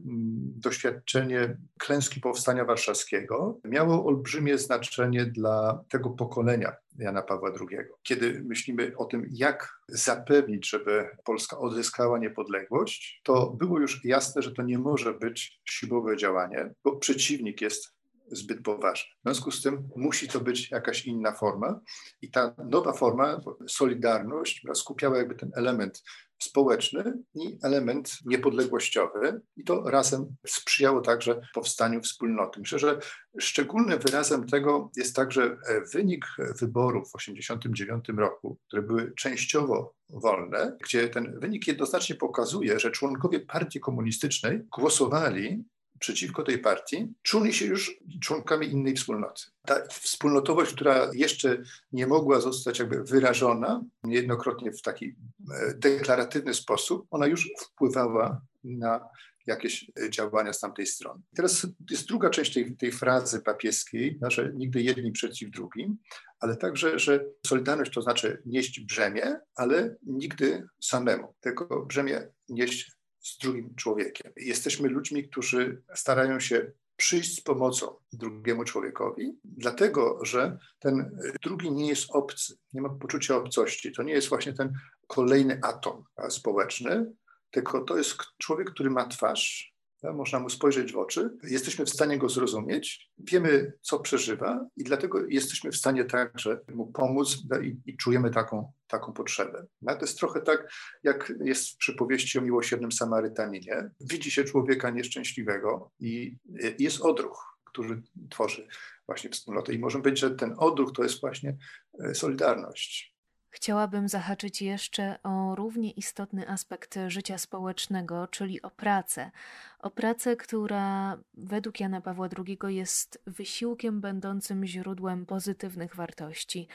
doświadczenie 0.55 1.57
klęski 1.79 2.21
Powstania 2.21 2.65
Warszawskiego 2.65 3.59
miało 3.65 4.05
olbrzymie 4.05 4.57
znaczenie 4.57 5.25
dla 5.25 5.83
tego 5.89 6.09
pokolenia 6.09 6.75
Jana 6.97 7.21
Pawła 7.21 7.49
II. 7.49 7.77
Kiedy 8.03 8.43
myślimy 8.45 8.91
o 8.97 9.05
tym, 9.05 9.29
jak 9.31 9.79
zapewnić, 9.89 10.69
żeby 10.69 11.09
Polska 11.23 11.57
odzyskała 11.59 12.19
niepodległość, 12.19 13.21
to 13.23 13.49
było 13.49 13.79
już 13.79 14.05
jasne, 14.05 14.41
że 14.41 14.51
to 14.51 14.63
nie 14.63 14.79
może 14.79 15.13
być 15.13 15.61
siłowe 15.65 16.17
działanie, 16.17 16.73
bo 16.83 16.95
przeciwnik 16.95 17.61
jest 17.61 17.94
zbyt 18.31 18.63
poważne. 18.63 19.11
W 19.19 19.23
związku 19.23 19.51
z 19.51 19.61
tym 19.61 19.89
musi 19.95 20.27
to 20.27 20.39
być 20.39 20.71
jakaś 20.71 21.05
inna 21.05 21.31
forma 21.31 21.79
i 22.21 22.31
ta 22.31 22.55
nowa 22.69 22.93
forma, 22.93 23.41
Solidarność, 23.67 24.63
skupiała 24.73 25.17
jakby 25.17 25.35
ten 25.35 25.51
element 25.55 26.03
społeczny 26.39 27.13
i 27.35 27.57
element 27.63 28.11
niepodległościowy 28.25 29.41
i 29.57 29.63
to 29.63 29.89
razem 29.89 30.35
sprzyjało 30.47 31.01
także 31.01 31.41
powstaniu 31.53 32.01
wspólnoty. 32.01 32.59
Myślę, 32.59 32.79
że 32.79 32.99
szczególnym 33.39 33.99
wyrazem 33.99 34.47
tego 34.47 34.91
jest 34.97 35.15
także 35.15 35.57
wynik 35.93 36.25
wyborów 36.59 37.09
w 37.09 37.17
1989 37.17 38.19
roku, 38.19 38.57
które 38.67 38.81
były 38.81 39.13
częściowo 39.17 39.95
wolne, 40.09 40.77
gdzie 40.83 41.09
ten 41.09 41.39
wynik 41.39 41.67
jednoznacznie 41.67 42.15
pokazuje, 42.15 42.79
że 42.79 42.91
członkowie 42.91 43.39
partii 43.39 43.79
komunistycznej 43.79 44.61
głosowali 44.77 45.63
przeciwko 45.99 46.43
tej 46.43 46.59
partii, 46.59 47.13
czuli 47.21 47.53
się 47.53 47.65
już 47.65 47.99
członkami 48.21 48.67
innej 48.67 48.95
wspólnoty. 48.95 49.43
Ta 49.65 49.87
wspólnotowość, 49.87 50.73
która 50.73 51.09
jeszcze 51.13 51.63
nie 51.91 52.07
mogła 52.07 52.39
zostać 52.39 52.79
jakby 52.79 53.03
wyrażona 53.03 53.83
niejednokrotnie 54.03 54.71
w 54.71 54.81
taki 54.81 55.15
e, 55.51 55.73
deklaratywny 55.73 56.53
sposób, 56.53 57.07
ona 57.11 57.27
już 57.27 57.49
wpływała 57.59 58.41
na 58.63 59.09
jakieś 59.47 59.91
e, 60.01 60.09
działania 60.09 60.53
z 60.53 60.59
tamtej 60.59 60.87
strony. 60.87 61.21
Teraz 61.35 61.67
jest 61.89 62.07
druga 62.07 62.29
część 62.29 62.53
tej, 62.53 62.75
tej 62.75 62.91
frazy 62.91 63.41
papieskiej, 63.41 64.19
że 64.27 64.51
nigdy 64.55 64.81
jedni 64.81 65.11
przeciw 65.11 65.51
drugim, 65.51 65.97
ale 66.39 66.57
także, 66.57 66.99
że 66.99 67.25
solidarność 67.47 67.93
to 67.93 68.01
znaczy 68.01 68.41
nieść 68.45 68.79
brzemię, 68.79 69.39
ale 69.55 69.95
nigdy 70.03 70.67
samemu. 70.81 71.35
Tylko 71.39 71.85
brzemię 71.85 72.27
nieść 72.49 72.91
z 73.25 73.37
drugim 73.37 73.75
człowiekiem. 73.75 74.31
Jesteśmy 74.37 74.89
ludźmi, 74.89 75.29
którzy 75.29 75.81
starają 75.95 76.39
się 76.39 76.71
przyjść 76.95 77.37
z 77.37 77.41
pomocą 77.41 77.95
drugiemu 78.13 78.63
człowiekowi, 78.63 79.39
dlatego 79.43 80.25
że 80.25 80.57
ten 80.79 81.19
drugi 81.43 81.71
nie 81.71 81.87
jest 81.87 82.11
obcy, 82.11 82.57
nie 82.73 82.81
ma 82.81 82.89
poczucia 82.89 83.35
obcości. 83.35 83.91
To 83.91 84.03
nie 84.03 84.13
jest 84.13 84.29
właśnie 84.29 84.53
ten 84.53 84.73
kolejny 85.07 85.59
atom 85.63 86.03
społeczny, 86.29 87.13
tylko 87.51 87.81
to 87.81 87.97
jest 87.97 88.17
człowiek, 88.37 88.71
który 88.71 88.89
ma 88.89 89.07
twarz, 89.07 89.74
można 90.03 90.39
mu 90.39 90.49
spojrzeć 90.49 90.93
w 90.93 90.97
oczy, 90.97 91.37
jesteśmy 91.43 91.85
w 91.85 91.89
stanie 91.89 92.17
go 92.17 92.29
zrozumieć, 92.29 93.11
wiemy, 93.17 93.73
co 93.81 93.99
przeżywa 93.99 94.67
i 94.77 94.83
dlatego 94.83 95.25
jesteśmy 95.27 95.71
w 95.71 95.75
stanie 95.75 96.05
także 96.05 96.59
mu 96.73 96.87
pomóc 96.87 97.37
i, 97.63 97.91
i 97.91 97.97
czujemy 97.97 98.31
taką, 98.31 98.71
taką 98.87 99.13
potrzebę. 99.13 99.65
No, 99.81 99.95
to 99.95 100.01
jest 100.01 100.19
trochę 100.19 100.41
tak, 100.41 100.71
jak 101.03 101.33
jest 101.43 101.69
w 101.69 101.77
przypowieści 101.77 102.39
o 102.39 102.41
miłosiernym 102.41 102.91
Samarytaninie. 102.91 103.89
Widzi 104.01 104.31
się 104.31 104.43
człowieka 104.43 104.89
nieszczęśliwego 104.89 105.91
i 105.99 106.37
jest 106.79 107.01
odruch, 107.01 107.59
który 107.63 108.01
tworzy 108.29 108.67
właśnie 109.05 109.29
wspólnotę. 109.29 109.73
I 109.73 109.79
możemy 109.79 110.03
powiedzieć, 110.03 110.21
że 110.21 110.31
ten 110.31 110.55
odruch 110.57 110.91
to 110.91 111.03
jest 111.03 111.21
właśnie 111.21 111.57
e, 111.99 112.15
solidarność. 112.15 113.14
Chciałabym 113.55 114.07
zahaczyć 114.07 114.61
jeszcze 114.61 115.23
o 115.23 115.55
równie 115.55 115.91
istotny 115.91 116.49
aspekt 116.49 116.99
życia 117.07 117.37
społecznego, 117.37 118.27
czyli 118.27 118.61
o 118.61 118.69
pracę. 118.69 119.31
O 119.79 119.89
pracę, 119.89 120.35
która 120.35 121.17
według 121.33 121.79
Jana 121.79 122.01
Pawła 122.01 122.29
II 122.47 122.75
jest 122.75 123.21
wysiłkiem 123.27 124.01
będącym 124.01 124.65
źródłem 124.65 125.25
pozytywnych 125.25 125.95
wartości. 125.95 126.67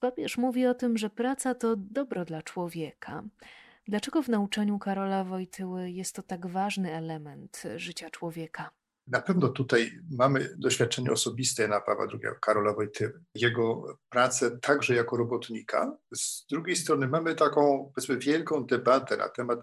Papież 0.00 0.38
mówi 0.38 0.66
o 0.66 0.74
tym, 0.74 0.98
że 0.98 1.10
praca 1.10 1.54
to 1.54 1.76
dobro 1.76 2.24
dla 2.24 2.42
człowieka. 2.42 3.22
Dlaczego 3.88 4.22
w 4.22 4.28
nauczaniu 4.28 4.78
Karola 4.78 5.24
Wojtyły 5.24 5.90
jest 5.90 6.14
to 6.14 6.22
tak 6.22 6.46
ważny 6.46 6.94
element 6.94 7.62
życia 7.76 8.10
człowieka? 8.10 8.70
Na 9.06 9.22
pewno 9.22 9.48
tutaj 9.48 9.98
mamy 10.10 10.54
doświadczenie 10.58 11.10
osobiste 11.10 11.62
Jana 11.62 11.80
Pawła 11.80 12.06
II, 12.12 12.34
Karola 12.40 12.74
Wojtyły, 12.74 13.20
jego 13.34 13.98
pracę 14.08 14.58
także 14.58 14.94
jako 14.94 15.16
robotnika. 15.16 15.96
Z 16.14 16.46
drugiej 16.50 16.76
strony 16.76 17.08
mamy 17.08 17.34
taką, 17.34 17.92
powiedzmy, 17.94 18.18
wielką 18.18 18.66
debatę 18.66 19.16
na 19.16 19.28
temat 19.28 19.60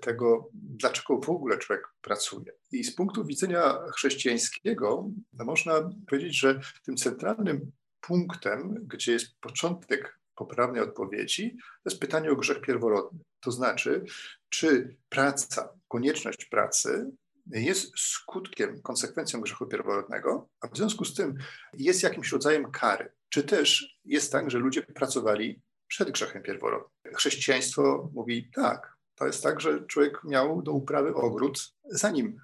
tego, 0.00 0.50
dlaczego 0.52 1.20
w 1.20 1.30
ogóle 1.30 1.58
człowiek 1.58 1.88
pracuje. 2.00 2.52
I 2.72 2.84
z 2.84 2.94
punktu 2.94 3.24
widzenia 3.24 3.78
chrześcijańskiego 3.96 5.10
no 5.32 5.44
można 5.44 5.90
powiedzieć, 6.06 6.38
że 6.38 6.60
tym 6.84 6.96
centralnym 6.96 7.72
punktem, 8.00 8.74
gdzie 8.86 9.12
jest 9.12 9.40
początek 9.40 10.18
poprawnej 10.34 10.82
odpowiedzi, 10.82 11.56
to 11.56 11.90
jest 11.90 12.00
pytanie 12.00 12.30
o 12.30 12.36
grzech 12.36 12.60
pierworodny. 12.60 13.18
To 13.40 13.52
znaczy, 13.52 14.04
czy 14.48 14.96
praca, 15.08 15.68
konieczność 15.88 16.44
pracy 16.44 17.10
jest 17.50 17.98
skutkiem, 17.98 18.82
konsekwencją 18.82 19.40
grzechu 19.40 19.66
pierworodnego, 19.66 20.48
a 20.60 20.68
w 20.68 20.76
związku 20.76 21.04
z 21.04 21.14
tym 21.14 21.34
jest 21.74 22.02
jakimś 22.02 22.32
rodzajem 22.32 22.70
kary. 22.70 23.12
Czy 23.28 23.42
też 23.42 23.98
jest 24.04 24.32
tak, 24.32 24.50
że 24.50 24.58
ludzie 24.58 24.82
pracowali 24.82 25.62
przed 25.86 26.10
grzechem 26.10 26.42
pierworodnym? 26.42 27.14
Chrześcijaństwo 27.14 28.10
mówi 28.14 28.50
tak, 28.54 28.96
to 29.14 29.26
jest 29.26 29.42
tak, 29.42 29.60
że 29.60 29.86
człowiek 29.86 30.24
miał 30.24 30.62
do 30.62 30.72
uprawy 30.72 31.14
ogród, 31.14 31.74
zanim 31.84 32.40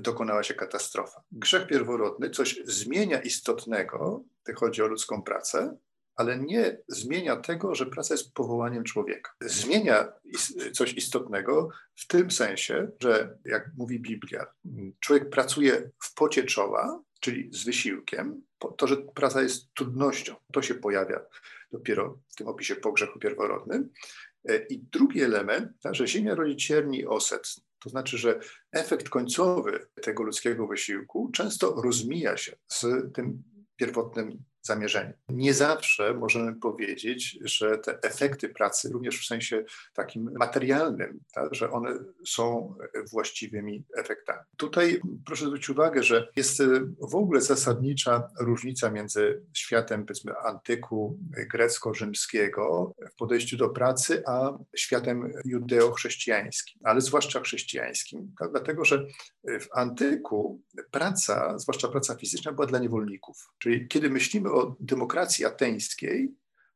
dokonała 0.00 0.42
się 0.42 0.54
katastrofa. 0.54 1.22
Grzech 1.32 1.66
pierworodny 1.66 2.30
coś 2.30 2.60
zmienia 2.64 3.22
istotnego, 3.22 4.24
gdy 4.44 4.54
chodzi 4.54 4.82
o 4.82 4.86
ludzką 4.86 5.22
pracę, 5.22 5.76
ale 6.16 6.38
nie 6.38 6.78
zmienia 6.88 7.36
tego, 7.36 7.74
że 7.74 7.86
praca 7.86 8.14
jest 8.14 8.34
powołaniem 8.34 8.84
człowieka. 8.84 9.30
Zmienia 9.40 10.12
coś 10.72 10.94
istotnego 10.94 11.68
w 11.96 12.06
tym 12.06 12.30
sensie, 12.30 12.90
że 13.00 13.38
jak 13.44 13.70
mówi 13.78 14.00
Biblia, 14.00 14.46
człowiek 15.00 15.30
pracuje 15.30 15.90
w 16.02 16.14
pocie 16.14 16.44
czoła, 16.44 17.02
czyli 17.20 17.50
z 17.52 17.64
wysiłkiem. 17.64 18.42
To, 18.76 18.86
że 18.86 18.96
praca 18.96 19.42
jest 19.42 19.74
trudnością, 19.74 20.34
to 20.52 20.62
się 20.62 20.74
pojawia 20.74 21.20
dopiero 21.72 22.18
w 22.28 22.36
tym 22.36 22.48
opisie 22.48 22.76
po 22.76 22.92
grzechu 22.92 23.18
pierworodnym. 23.18 23.90
I 24.68 24.78
drugi 24.78 25.22
element, 25.22 25.72
że 25.90 26.06
ziemia 26.06 26.34
rodzi 26.34 26.56
cierni 26.56 27.06
oset. 27.06 27.54
To 27.78 27.90
znaczy, 27.90 28.18
że 28.18 28.40
efekt 28.72 29.08
końcowy 29.08 29.86
tego 30.02 30.22
ludzkiego 30.22 30.66
wysiłku 30.66 31.30
często 31.32 31.82
rozmija 31.82 32.36
się 32.36 32.56
z 32.68 32.86
tym 33.14 33.42
pierwotnym 33.76 34.42
zamierzenie. 34.62 35.14
Nie 35.28 35.54
zawsze 35.54 36.14
możemy 36.14 36.54
powiedzieć, 36.54 37.38
że 37.44 37.78
te 37.78 38.02
efekty 38.02 38.48
pracy, 38.48 38.88
również 38.92 39.20
w 39.20 39.26
sensie 39.26 39.64
takim 39.94 40.30
materialnym, 40.38 41.20
tak, 41.32 41.54
że 41.54 41.70
one 41.70 41.98
są 42.26 42.74
właściwymi 43.12 43.84
efektami. 43.96 44.40
Tutaj 44.56 45.00
proszę 45.26 45.46
zwrócić 45.46 45.68
uwagę, 45.68 46.02
że 46.02 46.28
jest 46.36 46.62
w 47.10 47.14
ogóle 47.14 47.40
zasadnicza 47.40 48.28
różnica 48.40 48.90
między 48.90 49.42
światem, 49.54 50.06
powiedzmy, 50.06 50.32
antyku 50.38 51.18
grecko-rzymskiego 51.30 52.94
w 53.12 53.14
podejściu 53.14 53.56
do 53.56 53.68
pracy, 53.68 54.22
a 54.26 54.58
światem 54.76 55.32
judeo-chrześcijańskim, 55.44 56.80
ale 56.84 57.00
zwłaszcza 57.00 57.40
chrześcijańskim, 57.40 58.34
tak, 58.38 58.50
dlatego 58.50 58.84
że 58.84 59.06
w 59.44 59.66
antyku 59.74 60.62
praca, 60.90 61.58
zwłaszcza 61.58 61.88
praca 61.88 62.14
fizyczna, 62.14 62.52
była 62.52 62.66
dla 62.66 62.78
niewolników. 62.78 63.48
Czyli 63.58 63.88
kiedy 63.88 64.10
myślimy 64.10 64.49
o 64.52 64.76
demokracji 64.80 65.44
ateńskiej, 65.44 66.34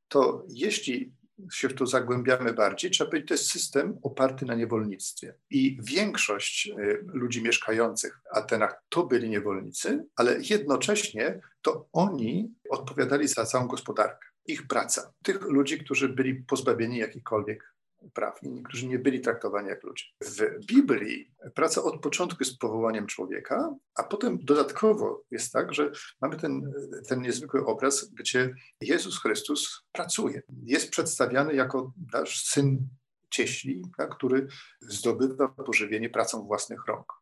to 0.08 0.44
jeśli 0.48 1.12
się 1.52 1.68
w 1.68 1.74
to 1.74 1.86
zagłębiamy 1.86 2.52
bardziej, 2.52 2.90
trzeba 2.90 3.10
powiedzieć, 3.10 3.28
to 3.28 3.34
jest 3.34 3.50
system 3.50 3.98
oparty 4.02 4.46
na 4.46 4.54
niewolnictwie. 4.54 5.34
I 5.50 5.78
większość 5.82 6.68
y, 6.68 7.04
ludzi 7.06 7.42
mieszkających 7.42 8.20
w 8.24 8.36
Atenach 8.36 8.82
to 8.88 9.06
byli 9.06 9.30
niewolnicy, 9.30 10.04
ale 10.16 10.36
jednocześnie 10.50 11.40
to 11.62 11.88
oni 11.92 12.54
odpowiadali 12.70 13.28
za 13.28 13.44
całą 13.44 13.66
gospodarkę. 13.66 14.28
Ich 14.46 14.66
praca. 14.66 15.12
Tych 15.22 15.42
ludzi, 15.42 15.78
którzy 15.78 16.08
byli 16.08 16.34
pozbawieni 16.34 16.98
jakichkolwiek 16.98 17.73
praw. 18.14 18.42
i 18.42 18.62
którzy 18.62 18.86
nie 18.86 18.98
byli 18.98 19.20
traktowani 19.20 19.68
jak 19.68 19.82
ludzie. 19.82 20.04
W 20.20 20.66
Biblii 20.66 21.34
praca 21.54 21.82
od 21.82 22.00
początku 22.00 22.44
jest 22.44 22.58
powołaniem 22.58 23.06
człowieka, 23.06 23.74
a 23.94 24.02
potem 24.02 24.38
dodatkowo 24.42 25.24
jest 25.30 25.52
tak, 25.52 25.74
że 25.74 25.90
mamy 26.20 26.36
ten, 26.36 26.72
ten 27.08 27.22
niezwykły 27.22 27.66
obraz, 27.66 28.10
gdzie 28.12 28.54
Jezus 28.80 29.20
Chrystus 29.20 29.84
pracuje. 29.92 30.42
Jest 30.62 30.90
przedstawiany 30.90 31.54
jako 31.54 31.92
nasz 32.12 32.44
syn 32.44 32.88
cieśli, 33.30 33.82
tak, 33.96 34.16
który 34.16 34.46
zdobywa 34.80 35.48
pożywienie 35.48 36.10
pracą 36.10 36.46
własnych 36.46 36.86
rąk. 36.86 37.12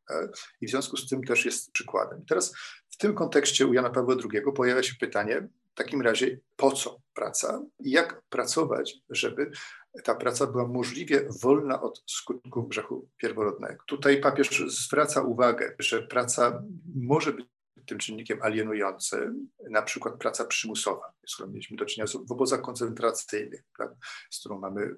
I 0.60 0.66
w 0.66 0.70
związku 0.70 0.96
z 0.96 1.08
tym 1.08 1.24
też 1.24 1.44
jest 1.44 1.72
przykładem. 1.72 2.24
Teraz 2.28 2.54
w 2.90 2.96
tym 2.96 3.14
kontekście 3.14 3.66
u 3.66 3.72
Jana 3.72 3.90
Pawła 3.90 4.14
II 4.14 4.42
pojawia 4.54 4.82
się 4.82 4.94
pytanie, 5.00 5.48
w 5.72 5.74
takim 5.74 6.02
razie 6.02 6.38
po 6.56 6.72
co 6.72 6.98
praca 7.14 7.62
i 7.80 7.90
jak 7.90 8.22
pracować, 8.28 8.94
żeby 9.10 9.50
ta 10.04 10.14
praca 10.14 10.46
była 10.46 10.68
możliwie 10.68 11.28
wolna 11.42 11.82
od 11.82 12.02
skutków 12.06 12.68
grzechu 12.68 13.08
pierworodnego. 13.16 13.84
Tutaj 13.86 14.20
papież 14.20 14.64
zwraca 14.66 15.22
uwagę, 15.22 15.74
że 15.78 16.02
praca 16.02 16.62
może 16.94 17.32
być 17.32 17.46
tym 17.86 17.98
czynnikiem 17.98 18.42
alienującym, 18.42 19.48
na 19.70 19.82
przykład 19.82 20.18
praca 20.18 20.44
przymusowa, 20.44 21.12
z 21.28 21.34
którą 21.34 21.48
mieliśmy 21.48 21.76
do 21.76 21.84
czynienia 21.84 22.12
w 22.28 22.32
obozach 22.32 22.60
koncentracyjnych, 22.60 23.62
tak, 23.78 23.90
z 24.30 24.40
którą 24.40 24.58
mamy 24.58 24.94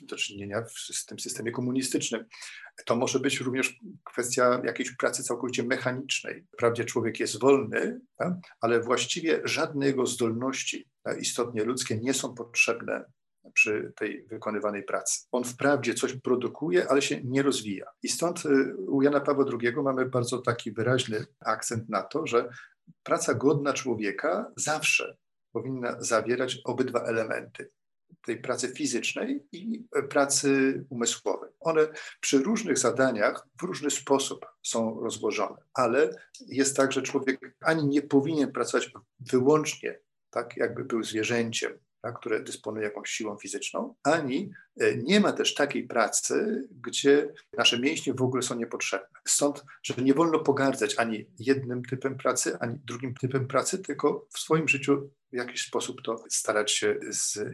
do 0.00 0.16
czynienia 0.16 0.62
w 0.62 1.06
tym 1.06 1.18
systemie 1.18 1.52
komunistycznym. 1.52 2.24
To 2.86 2.96
może 2.96 3.20
być 3.20 3.40
również 3.40 3.80
kwestia 4.04 4.62
jakiejś 4.64 4.96
pracy 4.96 5.22
całkowicie 5.22 5.62
mechanicznej. 5.62 6.46
Wprawdzie 6.52 6.84
człowiek 6.84 7.20
jest 7.20 7.40
wolny, 7.40 8.00
tak, 8.16 8.32
ale 8.60 8.80
właściwie 8.80 9.40
żadne 9.44 9.86
jego 9.86 10.06
zdolności 10.06 10.88
istotnie 11.20 11.64
ludzkie 11.64 11.98
nie 11.98 12.14
są 12.14 12.34
potrzebne 12.34 13.04
przy 13.52 13.92
tej 13.96 14.26
wykonywanej 14.26 14.82
pracy. 14.82 15.26
On 15.32 15.44
wprawdzie 15.44 15.94
coś 15.94 16.16
produkuje, 16.16 16.88
ale 16.88 17.02
się 17.02 17.20
nie 17.24 17.42
rozwija. 17.42 17.86
I 18.02 18.08
stąd 18.08 18.46
y, 18.46 18.76
u 18.76 19.02
Jana 19.02 19.20
Pawła 19.20 19.44
II 19.62 19.72
mamy 19.82 20.06
bardzo 20.06 20.38
taki 20.38 20.72
wyraźny 20.72 21.26
akcent 21.40 21.88
na 21.88 22.02
to, 22.02 22.26
że 22.26 22.48
praca 23.02 23.34
godna 23.34 23.72
człowieka 23.72 24.52
zawsze 24.56 25.16
powinna 25.52 25.96
zawierać 26.02 26.58
obydwa 26.64 27.00
elementy 27.00 27.70
tej 28.24 28.40
pracy 28.40 28.68
fizycznej 28.68 29.46
i 29.52 29.84
pracy 30.10 30.84
umysłowej. 30.90 31.50
One 31.60 31.88
przy 32.20 32.38
różnych 32.38 32.78
zadaniach 32.78 33.46
w 33.60 33.62
różny 33.62 33.90
sposób 33.90 34.46
są 34.62 35.00
rozłożone, 35.00 35.56
ale 35.74 36.10
jest 36.46 36.76
tak, 36.76 36.92
że 36.92 37.02
człowiek 37.02 37.56
ani 37.60 37.86
nie 37.86 38.02
powinien 38.02 38.52
pracować 38.52 38.92
wyłącznie 39.20 40.00
tak, 40.30 40.56
jakby 40.56 40.84
był 40.84 41.02
zwierzęciem, 41.02 41.78
które 42.12 42.42
dysponuje 42.42 42.84
jakąś 42.84 43.10
siłą 43.10 43.36
fizyczną, 43.36 43.94
ani 44.02 44.50
e, 44.80 44.96
nie 44.96 45.20
ma 45.20 45.32
też 45.32 45.54
takiej 45.54 45.86
pracy, 45.86 46.68
gdzie 46.82 47.32
nasze 47.58 47.78
mięśnie 47.78 48.14
w 48.14 48.22
ogóle 48.22 48.42
są 48.42 48.54
niepotrzebne. 48.54 49.18
Stąd, 49.24 49.64
że 49.82 49.94
nie 50.02 50.14
wolno 50.14 50.38
pogardzać 50.38 50.98
ani 50.98 51.26
jednym 51.38 51.82
typem 51.82 52.16
pracy, 52.16 52.58
ani 52.60 52.78
drugim 52.84 53.14
typem 53.14 53.46
pracy, 53.46 53.78
tylko 53.78 54.26
w 54.30 54.38
swoim 54.38 54.68
życiu 54.68 55.10
w 55.34 55.36
jakiś 55.36 55.66
sposób 55.66 56.02
to 56.02 56.24
starać 56.30 56.72
się 56.72 56.98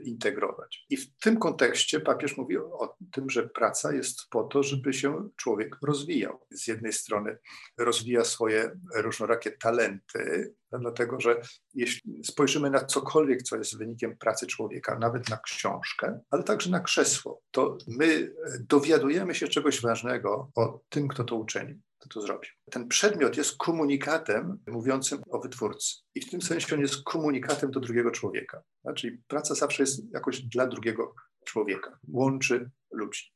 zintegrować. 0.05 0.87
I 0.91 0.97
w 0.97 1.17
tym 1.17 1.39
kontekście 1.39 2.01
papież 2.01 2.37
mówi 2.37 2.59
o 2.59 2.97
tym, 3.13 3.31
że 3.31 3.49
praca 3.49 3.93
jest 3.93 4.29
po 4.31 4.43
to, 4.43 4.63
żeby 4.63 4.93
się 4.93 5.29
człowiek 5.37 5.77
rozwijał. 5.83 6.47
Z 6.51 6.67
jednej 6.67 6.93
strony 6.93 7.39
rozwija 7.79 8.25
swoje 8.25 8.71
różnorakie 8.95 9.51
talenty, 9.51 10.55
dlatego 10.73 11.21
że 11.21 11.41
jeśli 11.75 12.25
spojrzymy 12.25 12.71
na 12.71 12.85
cokolwiek, 12.85 13.43
co 13.43 13.57
jest 13.57 13.79
wynikiem 13.79 14.17
pracy 14.17 14.47
człowieka, 14.47 14.99
nawet 14.99 15.29
na 15.29 15.37
książkę, 15.37 16.21
ale 16.31 16.43
także 16.43 16.71
na 16.71 16.81
krzesło, 16.81 17.43
to 17.51 17.79
my 17.89 18.35
dowiadujemy 18.61 19.35
się 19.35 19.49
czegoś 19.49 19.81
ważnego 19.81 20.51
o 20.55 20.81
tym, 20.89 21.09
kto 21.09 21.25
to 21.25 21.37
uczynił 21.37 21.81
kto 22.01 22.09
to 22.09 22.21
zrobił. 22.21 22.51
Ten 22.71 22.89
przedmiot 22.89 23.37
jest 23.37 23.57
komunikatem 23.57 24.59
mówiącym 24.67 25.23
o 25.31 25.41
wytwórcy. 25.41 25.97
I 26.15 26.21
w 26.21 26.31
tym 26.31 26.43
sensie 26.43 26.75
on 26.75 26.81
jest 26.81 27.05
komunikatem 27.05 27.71
do 27.71 27.81
drugiego 27.81 28.11
człowieka. 28.11 28.63
Czyli 28.97 29.19
praca 29.29 29.55
zawsze 29.55 29.83
jest 29.83 30.15
jakoś 30.15 30.43
dla 30.43 30.67
drugiego 30.67 31.15
człowieka, 31.45 31.99
łączy 32.09 32.71
ludzi. 32.91 33.33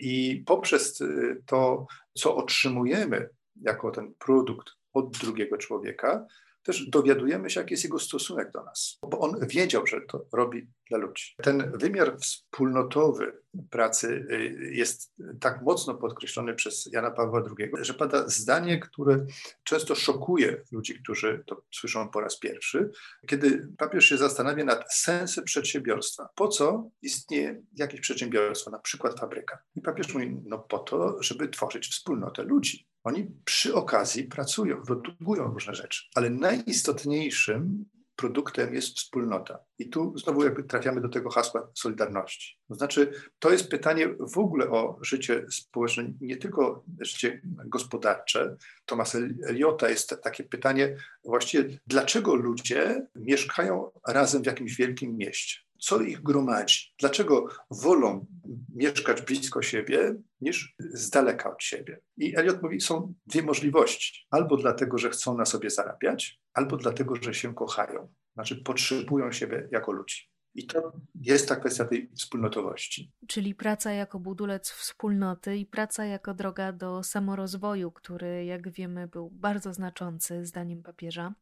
I 0.00 0.42
poprzez 0.46 1.02
to, 1.46 1.86
co 2.14 2.36
otrzymujemy 2.36 3.28
jako 3.56 3.90
ten 3.90 4.14
produkt 4.14 4.70
od 4.92 5.18
drugiego 5.18 5.56
człowieka, 5.56 6.26
też 6.66 6.86
dowiadujemy 6.90 7.50
się, 7.50 7.60
jaki 7.60 7.74
jest 7.74 7.84
jego 7.84 7.98
stosunek 7.98 8.50
do 8.52 8.64
nas, 8.64 8.98
bo 9.02 9.18
on 9.18 9.48
wiedział, 9.48 9.86
że 9.86 10.00
to 10.00 10.26
robi 10.32 10.68
dla 10.90 10.98
ludzi. 10.98 11.34
Ten 11.42 11.72
wymiar 11.74 12.18
wspólnotowy 12.18 13.32
pracy 13.70 14.26
y, 14.30 14.70
jest 14.72 15.14
tak 15.40 15.62
mocno 15.62 15.94
podkreślony 15.94 16.54
przez 16.54 16.88
Jana 16.92 17.10
Pawła 17.10 17.42
II, 17.58 17.70
że 17.80 17.94
pada 17.94 18.28
zdanie, 18.28 18.78
które 18.78 19.26
często 19.64 19.94
szokuje 19.94 20.62
ludzi, 20.72 21.02
którzy 21.02 21.44
to 21.46 21.62
słyszą 21.74 22.08
po 22.08 22.20
raz 22.20 22.38
pierwszy, 22.38 22.90
kiedy 23.26 23.68
papież 23.78 24.04
się 24.04 24.16
zastanawia 24.16 24.64
nad 24.64 24.94
sensem 24.94 25.44
przedsiębiorstwa. 25.44 26.28
Po 26.34 26.48
co 26.48 26.90
istnieje 27.02 27.62
jakieś 27.76 28.00
przedsiębiorstwo, 28.00 28.70
na 28.70 28.78
przykład 28.78 29.20
fabryka? 29.20 29.58
I 29.74 29.80
papież 29.80 30.14
mówi, 30.14 30.36
no 30.44 30.58
po 30.58 30.78
to, 30.78 31.22
żeby 31.22 31.48
tworzyć 31.48 31.88
wspólnotę 31.88 32.42
ludzi. 32.42 32.86
Oni 33.06 33.26
przy 33.44 33.74
okazji 33.74 34.24
pracują, 34.24 34.82
produkują 34.82 35.44
różne 35.44 35.74
rzeczy, 35.74 36.04
ale 36.14 36.30
najistotniejszym 36.30 37.84
produktem 38.16 38.74
jest 38.74 38.96
wspólnota. 38.96 39.58
I 39.78 39.88
tu 39.88 40.18
znowu 40.18 40.44
jakby 40.44 40.64
trafiamy 40.64 41.00
do 41.00 41.08
tego 41.08 41.30
hasła 41.30 41.70
solidarności. 41.74 42.58
To 42.68 42.74
znaczy, 42.74 43.12
to 43.38 43.50
jest 43.50 43.68
pytanie 43.68 44.08
w 44.34 44.38
ogóle 44.38 44.70
o 44.70 44.98
życie 45.02 45.46
społeczne, 45.50 46.12
nie 46.20 46.36
tylko 46.36 46.84
życie 47.00 47.40
gospodarcze. 47.66 48.56
Tomasa 48.86 49.18
Eliota 49.48 49.88
jest 49.88 50.16
takie 50.22 50.44
pytanie 50.44 50.96
właściwie, 51.24 51.78
dlaczego 51.86 52.34
ludzie 52.34 53.06
mieszkają 53.16 53.90
razem 54.08 54.42
w 54.42 54.46
jakimś 54.46 54.76
wielkim 54.76 55.16
mieście? 55.16 55.65
Co 55.86 56.00
ich 56.00 56.22
gromadzi, 56.22 56.94
dlaczego 56.98 57.48
wolą 57.70 58.26
mieszkać 58.74 59.22
blisko 59.22 59.62
siebie 59.62 60.14
niż 60.40 60.74
z 60.78 61.10
daleka 61.10 61.52
od 61.52 61.62
siebie. 61.62 62.00
I 62.16 62.38
Eliot 62.38 62.62
mówi, 62.62 62.80
są 62.80 63.14
dwie 63.26 63.42
możliwości. 63.42 64.26
Albo 64.30 64.56
dlatego, 64.56 64.98
że 64.98 65.10
chcą 65.10 65.36
na 65.36 65.44
sobie 65.44 65.70
zarabiać, 65.70 66.40
albo 66.52 66.76
dlatego, 66.76 67.14
że 67.16 67.34
się 67.34 67.54
kochają. 67.54 68.12
Znaczy 68.34 68.62
potrzebują 68.62 69.32
siebie 69.32 69.68
jako 69.72 69.92
ludzi. 69.92 70.30
I 70.54 70.66
to 70.66 70.92
jest 71.14 71.48
ta 71.48 71.56
kwestia 71.56 71.84
tej 71.84 72.10
wspólnotowości. 72.16 73.12
Czyli 73.28 73.54
praca 73.54 73.92
jako 73.92 74.18
budulec 74.18 74.70
wspólnoty 74.70 75.56
i 75.56 75.66
praca 75.66 76.04
jako 76.04 76.34
droga 76.34 76.72
do 76.72 77.02
samorozwoju, 77.02 77.92
który, 77.92 78.44
jak 78.44 78.70
wiemy, 78.70 79.08
był 79.08 79.30
bardzo 79.30 79.74
znaczący, 79.74 80.46
zdaniem 80.46 80.82
papieża. 80.82 81.34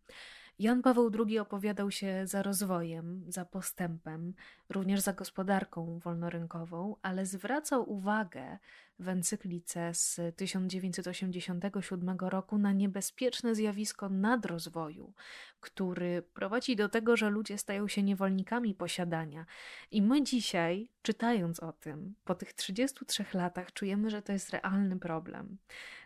Jan 0.58 0.82
Paweł 0.82 1.10
II 1.26 1.38
opowiadał 1.38 1.90
się 1.90 2.26
za 2.26 2.42
rozwojem, 2.42 3.24
za 3.28 3.44
postępem, 3.44 4.34
również 4.68 5.00
za 5.00 5.12
gospodarką 5.12 5.98
wolnorynkową, 5.98 6.96
ale 7.02 7.26
zwracał 7.26 7.92
uwagę 7.92 8.58
w 8.98 9.08
encyklice 9.08 9.94
z 9.94 10.20
1987 10.36 12.16
roku 12.18 12.58
na 12.58 12.72
niebezpieczne 12.72 13.54
zjawisko 13.54 14.08
nadrozwoju, 14.08 15.12
który 15.60 16.22
prowadzi 16.22 16.76
do 16.76 16.88
tego, 16.88 17.16
że 17.16 17.30
ludzie 17.30 17.58
stają 17.58 17.88
się 17.88 18.02
niewolnikami 18.02 18.74
posiadania. 18.74 19.46
I 19.90 20.02
my 20.02 20.22
dzisiaj, 20.22 20.90
czytając 21.02 21.60
o 21.60 21.72
tym, 21.72 22.14
po 22.24 22.34
tych 22.34 22.52
33 22.52 23.24
latach, 23.34 23.72
czujemy, 23.72 24.10
że 24.10 24.22
to 24.22 24.32
jest 24.32 24.50
realny 24.50 24.98
problem 24.98 25.58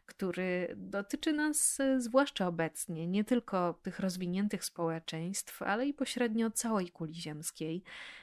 który 0.09 0.75
dotyczy 0.77 1.33
nas 1.33 1.81
e, 1.81 2.01
zwłaszcza 2.01 2.47
obecnie, 2.47 3.07
nie 3.07 3.25
tylko 3.25 3.79
tych 3.83 4.01
rozwiniętych 4.01 4.65
społeczeństw, 4.65 5.63
ale 5.63 5.87
i 5.87 5.95
pośrednio 5.95 6.51
całej 6.51 6.89
kuli 6.91 7.15
ziemskiej. 7.15 7.83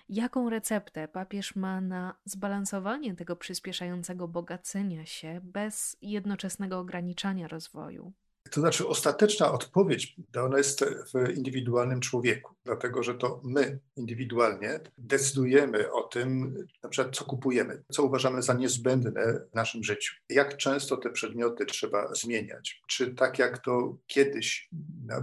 Jaką 0.10 0.50
receptę 0.50 1.08
papież 1.08 1.56
ma 1.56 1.82
na 1.82 2.16
zbalansowanie 2.26 3.16
tego 3.16 3.36
przyspieszającego 3.36 4.28
bogacenia 4.28 5.06
się 5.06 5.40
bez 5.44 5.98
jednoczesnego 6.02 6.80
ograniczania 6.80 7.48
rozwoju? 7.48 8.14
To 8.52 8.62
znaczy, 8.62 8.88
ostateczna 8.88 9.52
odpowiedź 9.52 10.16
ona 10.44 10.58
jest 10.58 10.86
w 10.86 11.30
indywidualnym 11.38 12.00
człowieku, 12.00 12.56
dlatego 12.64 13.04
że 13.04 13.16
to 13.16 13.42
my 13.44 13.80
indywidualnie 13.96 14.80
decydujemy 14.98 15.92
o 15.92 16.04
tym, 16.04 16.56
na 16.84 16.90
przykład 16.90 17.16
co 17.16 17.26
kupujemy, 17.26 17.84
co 17.92 18.04
uważamy 18.04 18.42
za 18.42 18.54
niezbędne 18.54 19.40
w 19.52 19.56
naszym 19.56 19.84
życiu. 19.84 20.16
Jak 20.30 20.58
często 20.58 20.98
te 20.98 21.10
przedmioty 21.10 21.66
trzeba 21.66 22.14
zmieniać? 22.14 22.82
Czy 22.88 23.16
tak 23.16 23.40
jak 23.40 23.58
to 23.58 23.98
kiedyś 24.08 24.70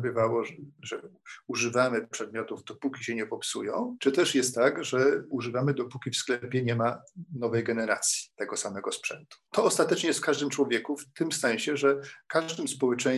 bywało, 0.00 0.44
że 0.82 1.02
używamy 1.46 2.06
przedmiotów 2.08 2.64
dopóki 2.64 3.04
się 3.04 3.14
nie 3.14 3.26
popsują, 3.26 3.96
czy 4.00 4.12
też 4.12 4.34
jest 4.34 4.54
tak, 4.54 4.84
że 4.84 5.22
używamy 5.28 5.74
dopóki 5.74 6.10
w 6.10 6.16
sklepie 6.16 6.62
nie 6.62 6.76
ma 6.76 7.02
nowej 7.34 7.64
generacji 7.64 8.30
tego 8.36 8.56
samego 8.56 8.92
sprzętu? 8.92 9.36
To 9.50 9.64
ostatecznie 9.64 10.06
jest 10.06 10.20
w 10.20 10.22
każdym 10.22 10.50
człowieku, 10.50 10.96
w 10.96 11.12
tym 11.12 11.32
sensie, 11.32 11.76
że 11.76 12.00
w 12.02 12.26
każdym 12.26 12.68
społeczeństwie, 12.68 13.11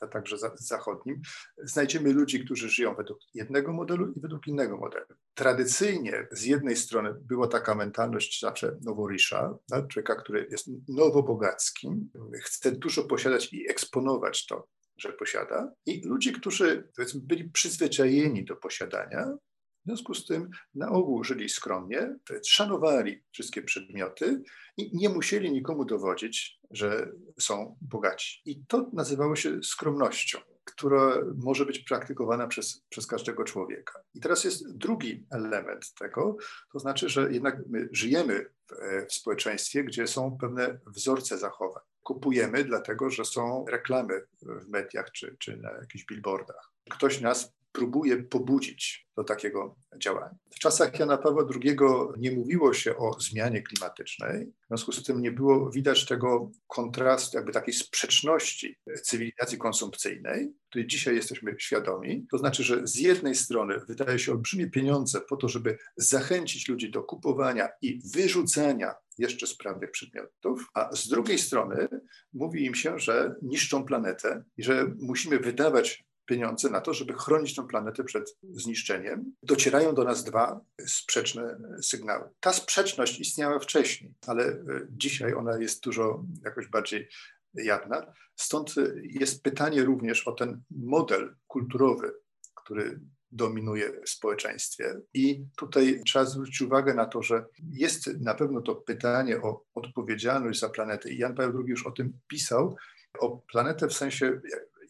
a 0.00 0.06
także 0.06 0.36
zachodnim, 0.54 1.20
znajdziemy 1.58 2.12
ludzi, 2.12 2.44
którzy 2.44 2.68
żyją 2.68 2.94
według 2.94 3.18
jednego 3.34 3.72
modelu 3.72 4.12
i 4.12 4.20
według 4.20 4.46
innego 4.46 4.76
modelu. 4.76 5.06
Tradycyjnie 5.34 6.26
z 6.32 6.44
jednej 6.44 6.76
strony 6.76 7.14
była 7.20 7.48
taka 7.48 7.74
mentalność 7.74 8.40
zawsze 8.40 8.76
noworisza, 8.82 9.58
tak? 9.70 9.88
człowieka, 9.88 10.14
który 10.14 10.46
jest 10.50 10.66
nowobogackim, 10.88 12.10
chce 12.42 12.72
dużo 12.72 13.04
posiadać 13.04 13.52
i 13.52 13.70
eksponować 13.70 14.46
to, 14.46 14.68
że 14.96 15.12
posiada, 15.12 15.72
i 15.86 16.02
ludzi, 16.04 16.32
którzy 16.32 16.88
byli 17.14 17.50
przyzwyczajeni 17.50 18.44
do 18.44 18.56
posiadania, 18.56 19.36
w 19.84 19.86
związku 19.86 20.14
z 20.14 20.26
tym 20.26 20.50
na 20.74 20.88
ogół 20.90 21.24
żyli 21.24 21.48
skromnie, 21.48 22.16
szanowali 22.46 23.22
wszystkie 23.32 23.62
przedmioty 23.62 24.42
i 24.76 24.96
nie 24.96 25.08
musieli 25.08 25.52
nikomu 25.52 25.84
dowodzić, 25.84 26.60
że 26.70 27.12
są 27.40 27.76
bogaci. 27.80 28.42
I 28.44 28.64
to 28.66 28.90
nazywało 28.92 29.36
się 29.36 29.62
skromnością, 29.62 30.38
która 30.64 31.16
może 31.36 31.66
być 31.66 31.78
praktykowana 31.78 32.46
przez, 32.46 32.84
przez 32.88 33.06
każdego 33.06 33.44
człowieka. 33.44 34.00
I 34.14 34.20
teraz 34.20 34.44
jest 34.44 34.76
drugi 34.76 35.26
element 35.30 35.94
tego, 35.94 36.36
to 36.72 36.78
znaczy, 36.78 37.08
że 37.08 37.32
jednak 37.32 37.56
my 37.68 37.88
żyjemy 37.92 38.46
w, 38.70 39.06
w 39.08 39.12
społeczeństwie, 39.12 39.84
gdzie 39.84 40.06
są 40.06 40.36
pewne 40.40 40.78
wzorce 40.86 41.38
zachowań. 41.38 41.82
Kupujemy 42.02 42.64
dlatego, 42.64 43.10
że 43.10 43.24
są 43.24 43.64
reklamy 43.68 44.26
w 44.42 44.68
mediach 44.68 45.10
czy, 45.12 45.36
czy 45.38 45.56
na 45.56 45.72
jakichś 45.72 46.04
billboardach. 46.04 46.72
Ktoś 46.90 47.20
nas 47.20 47.52
próbuje 47.74 48.22
pobudzić 48.22 49.08
do 49.16 49.24
takiego 49.24 49.76
działania. 49.98 50.34
W 50.50 50.58
czasach 50.58 50.98
Jana 50.98 51.18
Pawła 51.18 51.46
II 51.64 51.76
nie 52.18 52.32
mówiło 52.32 52.72
się 52.72 52.96
o 52.96 53.20
zmianie 53.20 53.62
klimatycznej, 53.62 54.46
w 54.46 54.66
związku 54.68 54.92
z 54.92 55.02
tym 55.02 55.22
nie 55.22 55.32
było 55.32 55.70
widać 55.70 56.06
tego 56.06 56.50
kontrastu, 56.66 57.36
jakby 57.36 57.52
takiej 57.52 57.74
sprzeczności 57.74 58.76
cywilizacji 59.02 59.58
konsumpcyjnej, 59.58 60.52
której 60.68 60.86
dzisiaj 60.86 61.16
jesteśmy 61.16 61.54
świadomi. 61.58 62.26
To 62.30 62.38
znaczy, 62.38 62.62
że 62.62 62.86
z 62.86 62.96
jednej 62.96 63.34
strony 63.34 63.80
wydaje 63.88 64.18
się 64.18 64.32
olbrzymie 64.32 64.70
pieniądze 64.70 65.20
po 65.20 65.36
to, 65.36 65.48
żeby 65.48 65.78
zachęcić 65.96 66.68
ludzi 66.68 66.90
do 66.90 67.02
kupowania 67.02 67.68
i 67.82 68.00
wyrzucania 68.14 68.94
jeszcze 69.18 69.46
sprawnych 69.46 69.90
przedmiotów, 69.90 70.70
a 70.74 70.96
z 70.96 71.08
drugiej 71.08 71.38
strony 71.38 71.88
mówi 72.32 72.64
im 72.64 72.74
się, 72.74 72.98
że 72.98 73.34
niszczą 73.42 73.84
planetę 73.84 74.44
i 74.56 74.62
że 74.62 74.94
musimy 74.98 75.38
wydawać 75.38 76.04
pieniądze 76.26 76.70
na 76.70 76.80
to, 76.80 76.94
żeby 76.94 77.12
chronić 77.12 77.54
tę 77.54 77.66
planetę 77.66 78.04
przed 78.04 78.36
zniszczeniem, 78.42 79.34
docierają 79.42 79.94
do 79.94 80.04
nas 80.04 80.24
dwa 80.24 80.60
sprzeczne 80.86 81.58
sygnały. 81.82 82.28
Ta 82.40 82.52
sprzeczność 82.52 83.20
istniała 83.20 83.58
wcześniej, 83.58 84.14
ale 84.26 84.44
e, 84.44 84.60
dzisiaj 84.90 85.34
ona 85.34 85.58
jest 85.58 85.84
dużo 85.84 86.24
jakoś 86.44 86.68
bardziej 86.68 87.08
jawna. 87.54 88.12
Stąd 88.36 88.74
jest 89.02 89.42
pytanie 89.42 89.84
również 89.84 90.28
o 90.28 90.32
ten 90.32 90.62
model 90.70 91.34
kulturowy, 91.46 92.12
który 92.54 93.00
dominuje 93.32 94.00
w 94.06 94.10
społeczeństwie. 94.10 95.00
I 95.14 95.44
tutaj 95.56 96.00
trzeba 96.06 96.24
zwrócić 96.24 96.60
uwagę 96.60 96.94
na 96.94 97.06
to, 97.06 97.22
że 97.22 97.44
jest 97.72 98.20
na 98.20 98.34
pewno 98.34 98.60
to 98.60 98.74
pytanie 98.74 99.42
o 99.42 99.64
odpowiedzialność 99.74 100.60
za 100.60 100.68
planetę. 100.68 101.10
I 101.10 101.18
Jan 101.18 101.34
Paweł 101.34 101.60
II 101.60 101.68
już 101.68 101.86
o 101.86 101.90
tym 101.90 102.12
pisał, 102.28 102.76
o 103.18 103.38
planetę 103.52 103.88
w 103.88 103.92
sensie 103.92 104.40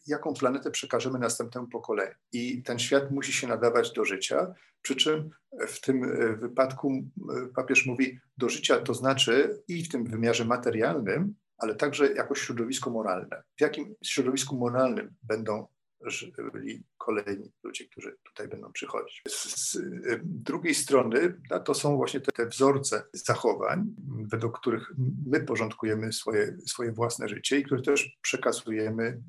jaką 0.07 0.33
planetę 0.33 0.71
przekażemy 0.71 1.19
następnemu 1.19 1.67
pokoleniu. 1.67 2.15
I 2.33 2.63
ten 2.63 2.79
świat 2.79 3.11
musi 3.11 3.33
się 3.33 3.47
nadawać 3.47 3.93
do 3.93 4.05
życia, 4.05 4.53
przy 4.81 4.95
czym 4.95 5.29
w 5.67 5.81
tym 5.81 6.03
e, 6.03 6.35
wypadku 6.35 6.91
e, 6.91 7.47
papież 7.55 7.85
mówi 7.85 8.19
do 8.37 8.49
życia, 8.49 8.77
to 8.77 8.93
znaczy 8.93 9.63
i 9.67 9.83
w 9.83 9.89
tym 9.89 10.05
wymiarze 10.05 10.45
materialnym, 10.45 11.35
ale 11.57 11.75
także 11.75 12.13
jako 12.13 12.35
środowisko 12.35 12.89
moralne. 12.89 13.43
W 13.57 13.61
jakim 13.61 13.95
środowisku 14.03 14.55
moralnym 14.55 15.13
będą 15.23 15.67
żyli 16.01 16.83
kolejni 16.97 17.51
ludzie, 17.63 17.85
którzy 17.85 18.17
tutaj 18.23 18.47
będą 18.47 18.71
przychodzić. 18.71 19.21
Z, 19.27 19.77
drugiej 20.23 20.75
strony 20.75 21.41
no, 21.49 21.59
to 21.59 21.73
są 21.73 21.95
właśnie 21.95 22.19
te, 22.19 22.31
te, 22.31 22.45
wzorce 22.45 23.03
zachowań, 23.13 23.95
według 24.31 24.59
których 24.59 24.93
my 25.25 25.39
porządkujemy 25.39 26.13
swoje, 26.13 26.57
swoje 26.65 26.91
własne 26.91 27.29
życie 27.29 27.59
i 27.59 27.63
które 27.63 27.81
też 27.81 28.17
przekazujemy 28.21 29.21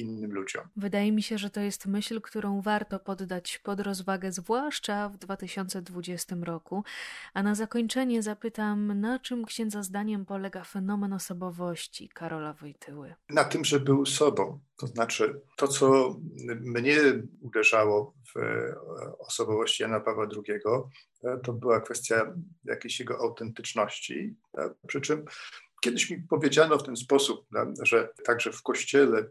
innym 0.00 0.32
ludziom. 0.32 0.64
Wydaje 0.76 1.12
mi 1.12 1.22
się, 1.22 1.38
że 1.38 1.50
to 1.50 1.60
jest 1.60 1.86
myśl, 1.86 2.20
którą 2.20 2.60
warto 2.60 3.00
poddać 3.00 3.58
pod 3.58 3.80
rozwagę, 3.80 4.32
zwłaszcza 4.32 5.08
w 5.08 5.18
2020 5.18 6.36
roku. 6.42 6.84
A 7.34 7.42
na 7.42 7.54
zakończenie 7.54 8.22
zapytam, 8.22 9.00
na 9.00 9.18
czym 9.18 9.44
księdza 9.44 9.82
zdaniem 9.82 10.26
polega 10.26 10.64
fenomen 10.64 11.12
osobowości 11.12 12.08
Karola 12.08 12.52
Wojtyły? 12.52 13.14
Na 13.28 13.44
tym, 13.44 13.64
że 13.64 13.80
był 13.80 14.06
sobą. 14.06 14.60
To 14.76 14.86
znaczy, 14.86 15.40
to 15.56 15.68
co 15.68 16.16
mnie 16.60 16.96
uderzało 17.40 18.14
w 18.34 18.36
e, 18.36 18.74
osobowości 19.18 19.82
Jana 19.82 20.00
Pawła 20.00 20.26
II, 20.36 20.60
e, 21.24 21.38
to 21.38 21.52
była 21.52 21.80
kwestia 21.80 22.34
jakiejś 22.64 23.00
jego 23.00 23.18
autentyczności. 23.18 24.36
E, 24.58 24.70
przy 24.86 25.00
czym 25.00 25.24
Kiedyś 25.80 26.10
mi 26.10 26.22
powiedziano 26.22 26.78
w 26.78 26.82
ten 26.82 26.96
sposób, 26.96 27.46
że 27.82 28.08
także 28.24 28.52
w 28.52 28.62
kościele 28.62 29.30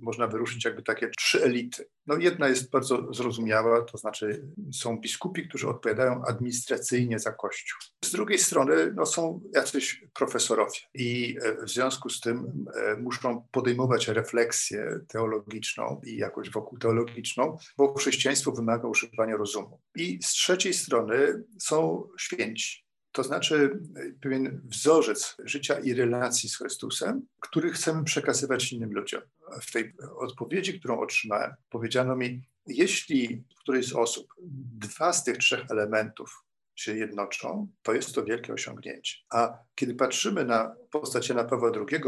można 0.00 0.26
wyruszyć 0.26 0.64
jakby 0.64 0.82
takie 0.82 1.08
trzy 1.08 1.44
elity. 1.44 1.88
No 2.06 2.16
jedna 2.16 2.48
jest 2.48 2.70
bardzo 2.70 3.14
zrozumiała, 3.14 3.82
to 3.82 3.98
znaczy 3.98 4.46
są 4.72 4.96
biskupi, 4.96 5.48
którzy 5.48 5.68
odpowiadają 5.68 6.22
administracyjnie 6.28 7.18
za 7.18 7.32
kościół. 7.32 7.78
Z 8.04 8.12
drugiej 8.12 8.38
strony 8.38 8.92
no, 8.94 9.06
są 9.06 9.40
jacyś 9.54 10.04
profesorowie 10.14 10.78
i 10.94 11.36
e, 11.42 11.64
w 11.66 11.70
związku 11.70 12.10
z 12.10 12.20
tym 12.20 12.66
e, 12.74 12.96
muszą 12.96 13.48
podejmować 13.50 14.08
refleksję 14.08 15.00
teologiczną 15.08 16.00
i 16.06 16.16
jakoś 16.16 16.50
wokół 16.50 16.78
teologiczną, 16.78 17.56
bo 17.76 17.94
chrześcijaństwo 17.94 18.52
wymaga 18.52 18.88
używania 18.88 19.36
rozumu. 19.36 19.80
I 19.96 20.18
z 20.22 20.28
trzeciej 20.28 20.74
strony 20.74 21.44
są 21.58 22.08
święci 22.18 22.81
to 23.12 23.22
znaczy 23.22 23.80
e, 23.96 24.12
pewien 24.20 24.60
wzorzec 24.64 25.36
życia 25.44 25.80
i 25.80 25.94
relacji 25.94 26.48
z 26.48 26.56
Chrystusem, 26.56 27.26
który 27.40 27.70
chcemy 27.70 28.04
przekazywać 28.04 28.72
innym 28.72 28.92
ludziom. 28.92 29.22
W 29.62 29.72
tej 29.72 29.92
odpowiedzi, 30.16 30.78
którą 30.78 31.00
otrzymałem, 31.00 31.54
powiedziano 31.70 32.16
mi, 32.16 32.42
jeśli 32.66 33.44
w 33.56 33.60
którejś 33.60 33.86
z 33.86 33.92
osób 33.92 34.34
dwa 34.78 35.12
z 35.12 35.24
tych 35.24 35.38
trzech 35.38 35.70
elementów 35.70 36.44
się 36.74 36.96
jednoczą, 36.96 37.68
to 37.82 37.92
jest 37.92 38.14
to 38.14 38.24
wielkie 38.24 38.52
osiągnięcie. 38.52 39.16
A 39.30 39.58
kiedy 39.74 39.94
patrzymy 39.94 40.44
na 40.44 40.74
postać 40.90 41.28
Jana 41.28 41.44
Pawła 41.44 41.72
II, 41.74 42.02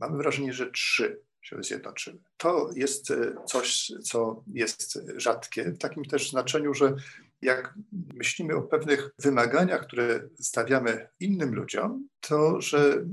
mamy 0.00 0.16
wrażenie, 0.16 0.52
że 0.52 0.70
trzy 0.70 1.20
się 1.42 1.62
zjednoczyły. 1.62 2.18
To 2.36 2.70
jest 2.74 3.10
e, 3.10 3.34
coś, 3.46 3.92
co 4.02 4.44
jest 4.46 4.98
rzadkie, 5.16 5.64
w 5.64 5.78
takim 5.78 6.04
też 6.04 6.30
znaczeniu, 6.30 6.74
że 6.74 6.94
jak 7.42 7.74
myślimy 8.14 8.54
o 8.54 8.62
pewnych 8.62 9.10
wymaganiach, 9.18 9.86
które 9.86 10.28
stawiamy 10.40 11.08
innym 11.20 11.54
ludziom, 11.54 12.08
to 12.20 12.60
że 12.60 13.04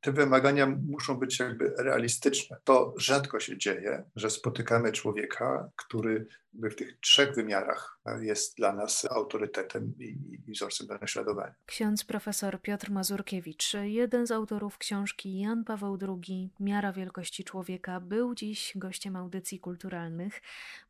te 0.00 0.12
wymagania 0.12 0.66
muszą 0.66 1.14
być 1.14 1.38
jakby 1.38 1.74
realistyczne. 1.78 2.56
To 2.64 2.94
rzadko 2.96 3.40
się 3.40 3.58
dzieje, 3.58 4.04
że 4.16 4.30
spotykamy 4.30 4.92
człowieka, 4.92 5.70
który 5.76 6.26
w 6.54 6.74
tych 6.74 7.00
trzech 7.00 7.34
wymiarach 7.34 8.00
jest 8.20 8.56
dla 8.56 8.72
nas 8.72 9.06
autorytetem 9.10 9.94
i, 9.98 10.18
i 10.46 10.52
wzorcem 10.52 10.86
do 10.86 10.98
naśladowania. 10.98 11.54
Ksiądz 11.66 12.04
profesor 12.04 12.62
Piotr 12.62 12.90
Mazurkiewicz, 12.90 13.74
jeden 13.82 14.26
z 14.26 14.30
autorów 14.30 14.78
książki 14.78 15.40
Jan 15.40 15.64
Paweł 15.64 15.98
II 16.02 16.50
Miara 16.60 16.92
wielkości 16.92 17.44
człowieka, 17.44 18.00
był 18.00 18.34
dziś 18.34 18.72
gościem 18.76 19.16
audycji 19.16 19.60
kulturalnych. 19.60 20.42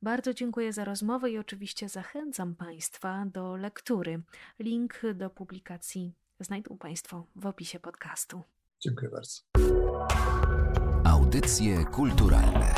Bardzo 0.03 0.35
dziękuję 0.35 0.73
za 0.73 0.85
rozmowę 0.85 1.31
i 1.31 1.39
oczywiście 1.39 1.89
zachęcam 1.89 2.55
Państwa 2.55 3.25
do 3.27 3.57
lektury. 3.57 4.21
Link 4.59 5.01
do 5.15 5.31
publikacji 5.31 6.13
znajdą 6.41 6.79
Państwo 6.79 7.27
w 7.37 7.47
opisie 7.47 7.81
podcastu. 7.81 8.43
Dziękuję 8.81 9.11
bardzo. 9.11 9.43
Audycje 11.05 11.85
kulturalne 11.85 12.75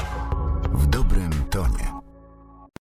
w 0.73 0.87
dobrym 0.87 1.31
tonie. 1.51 1.90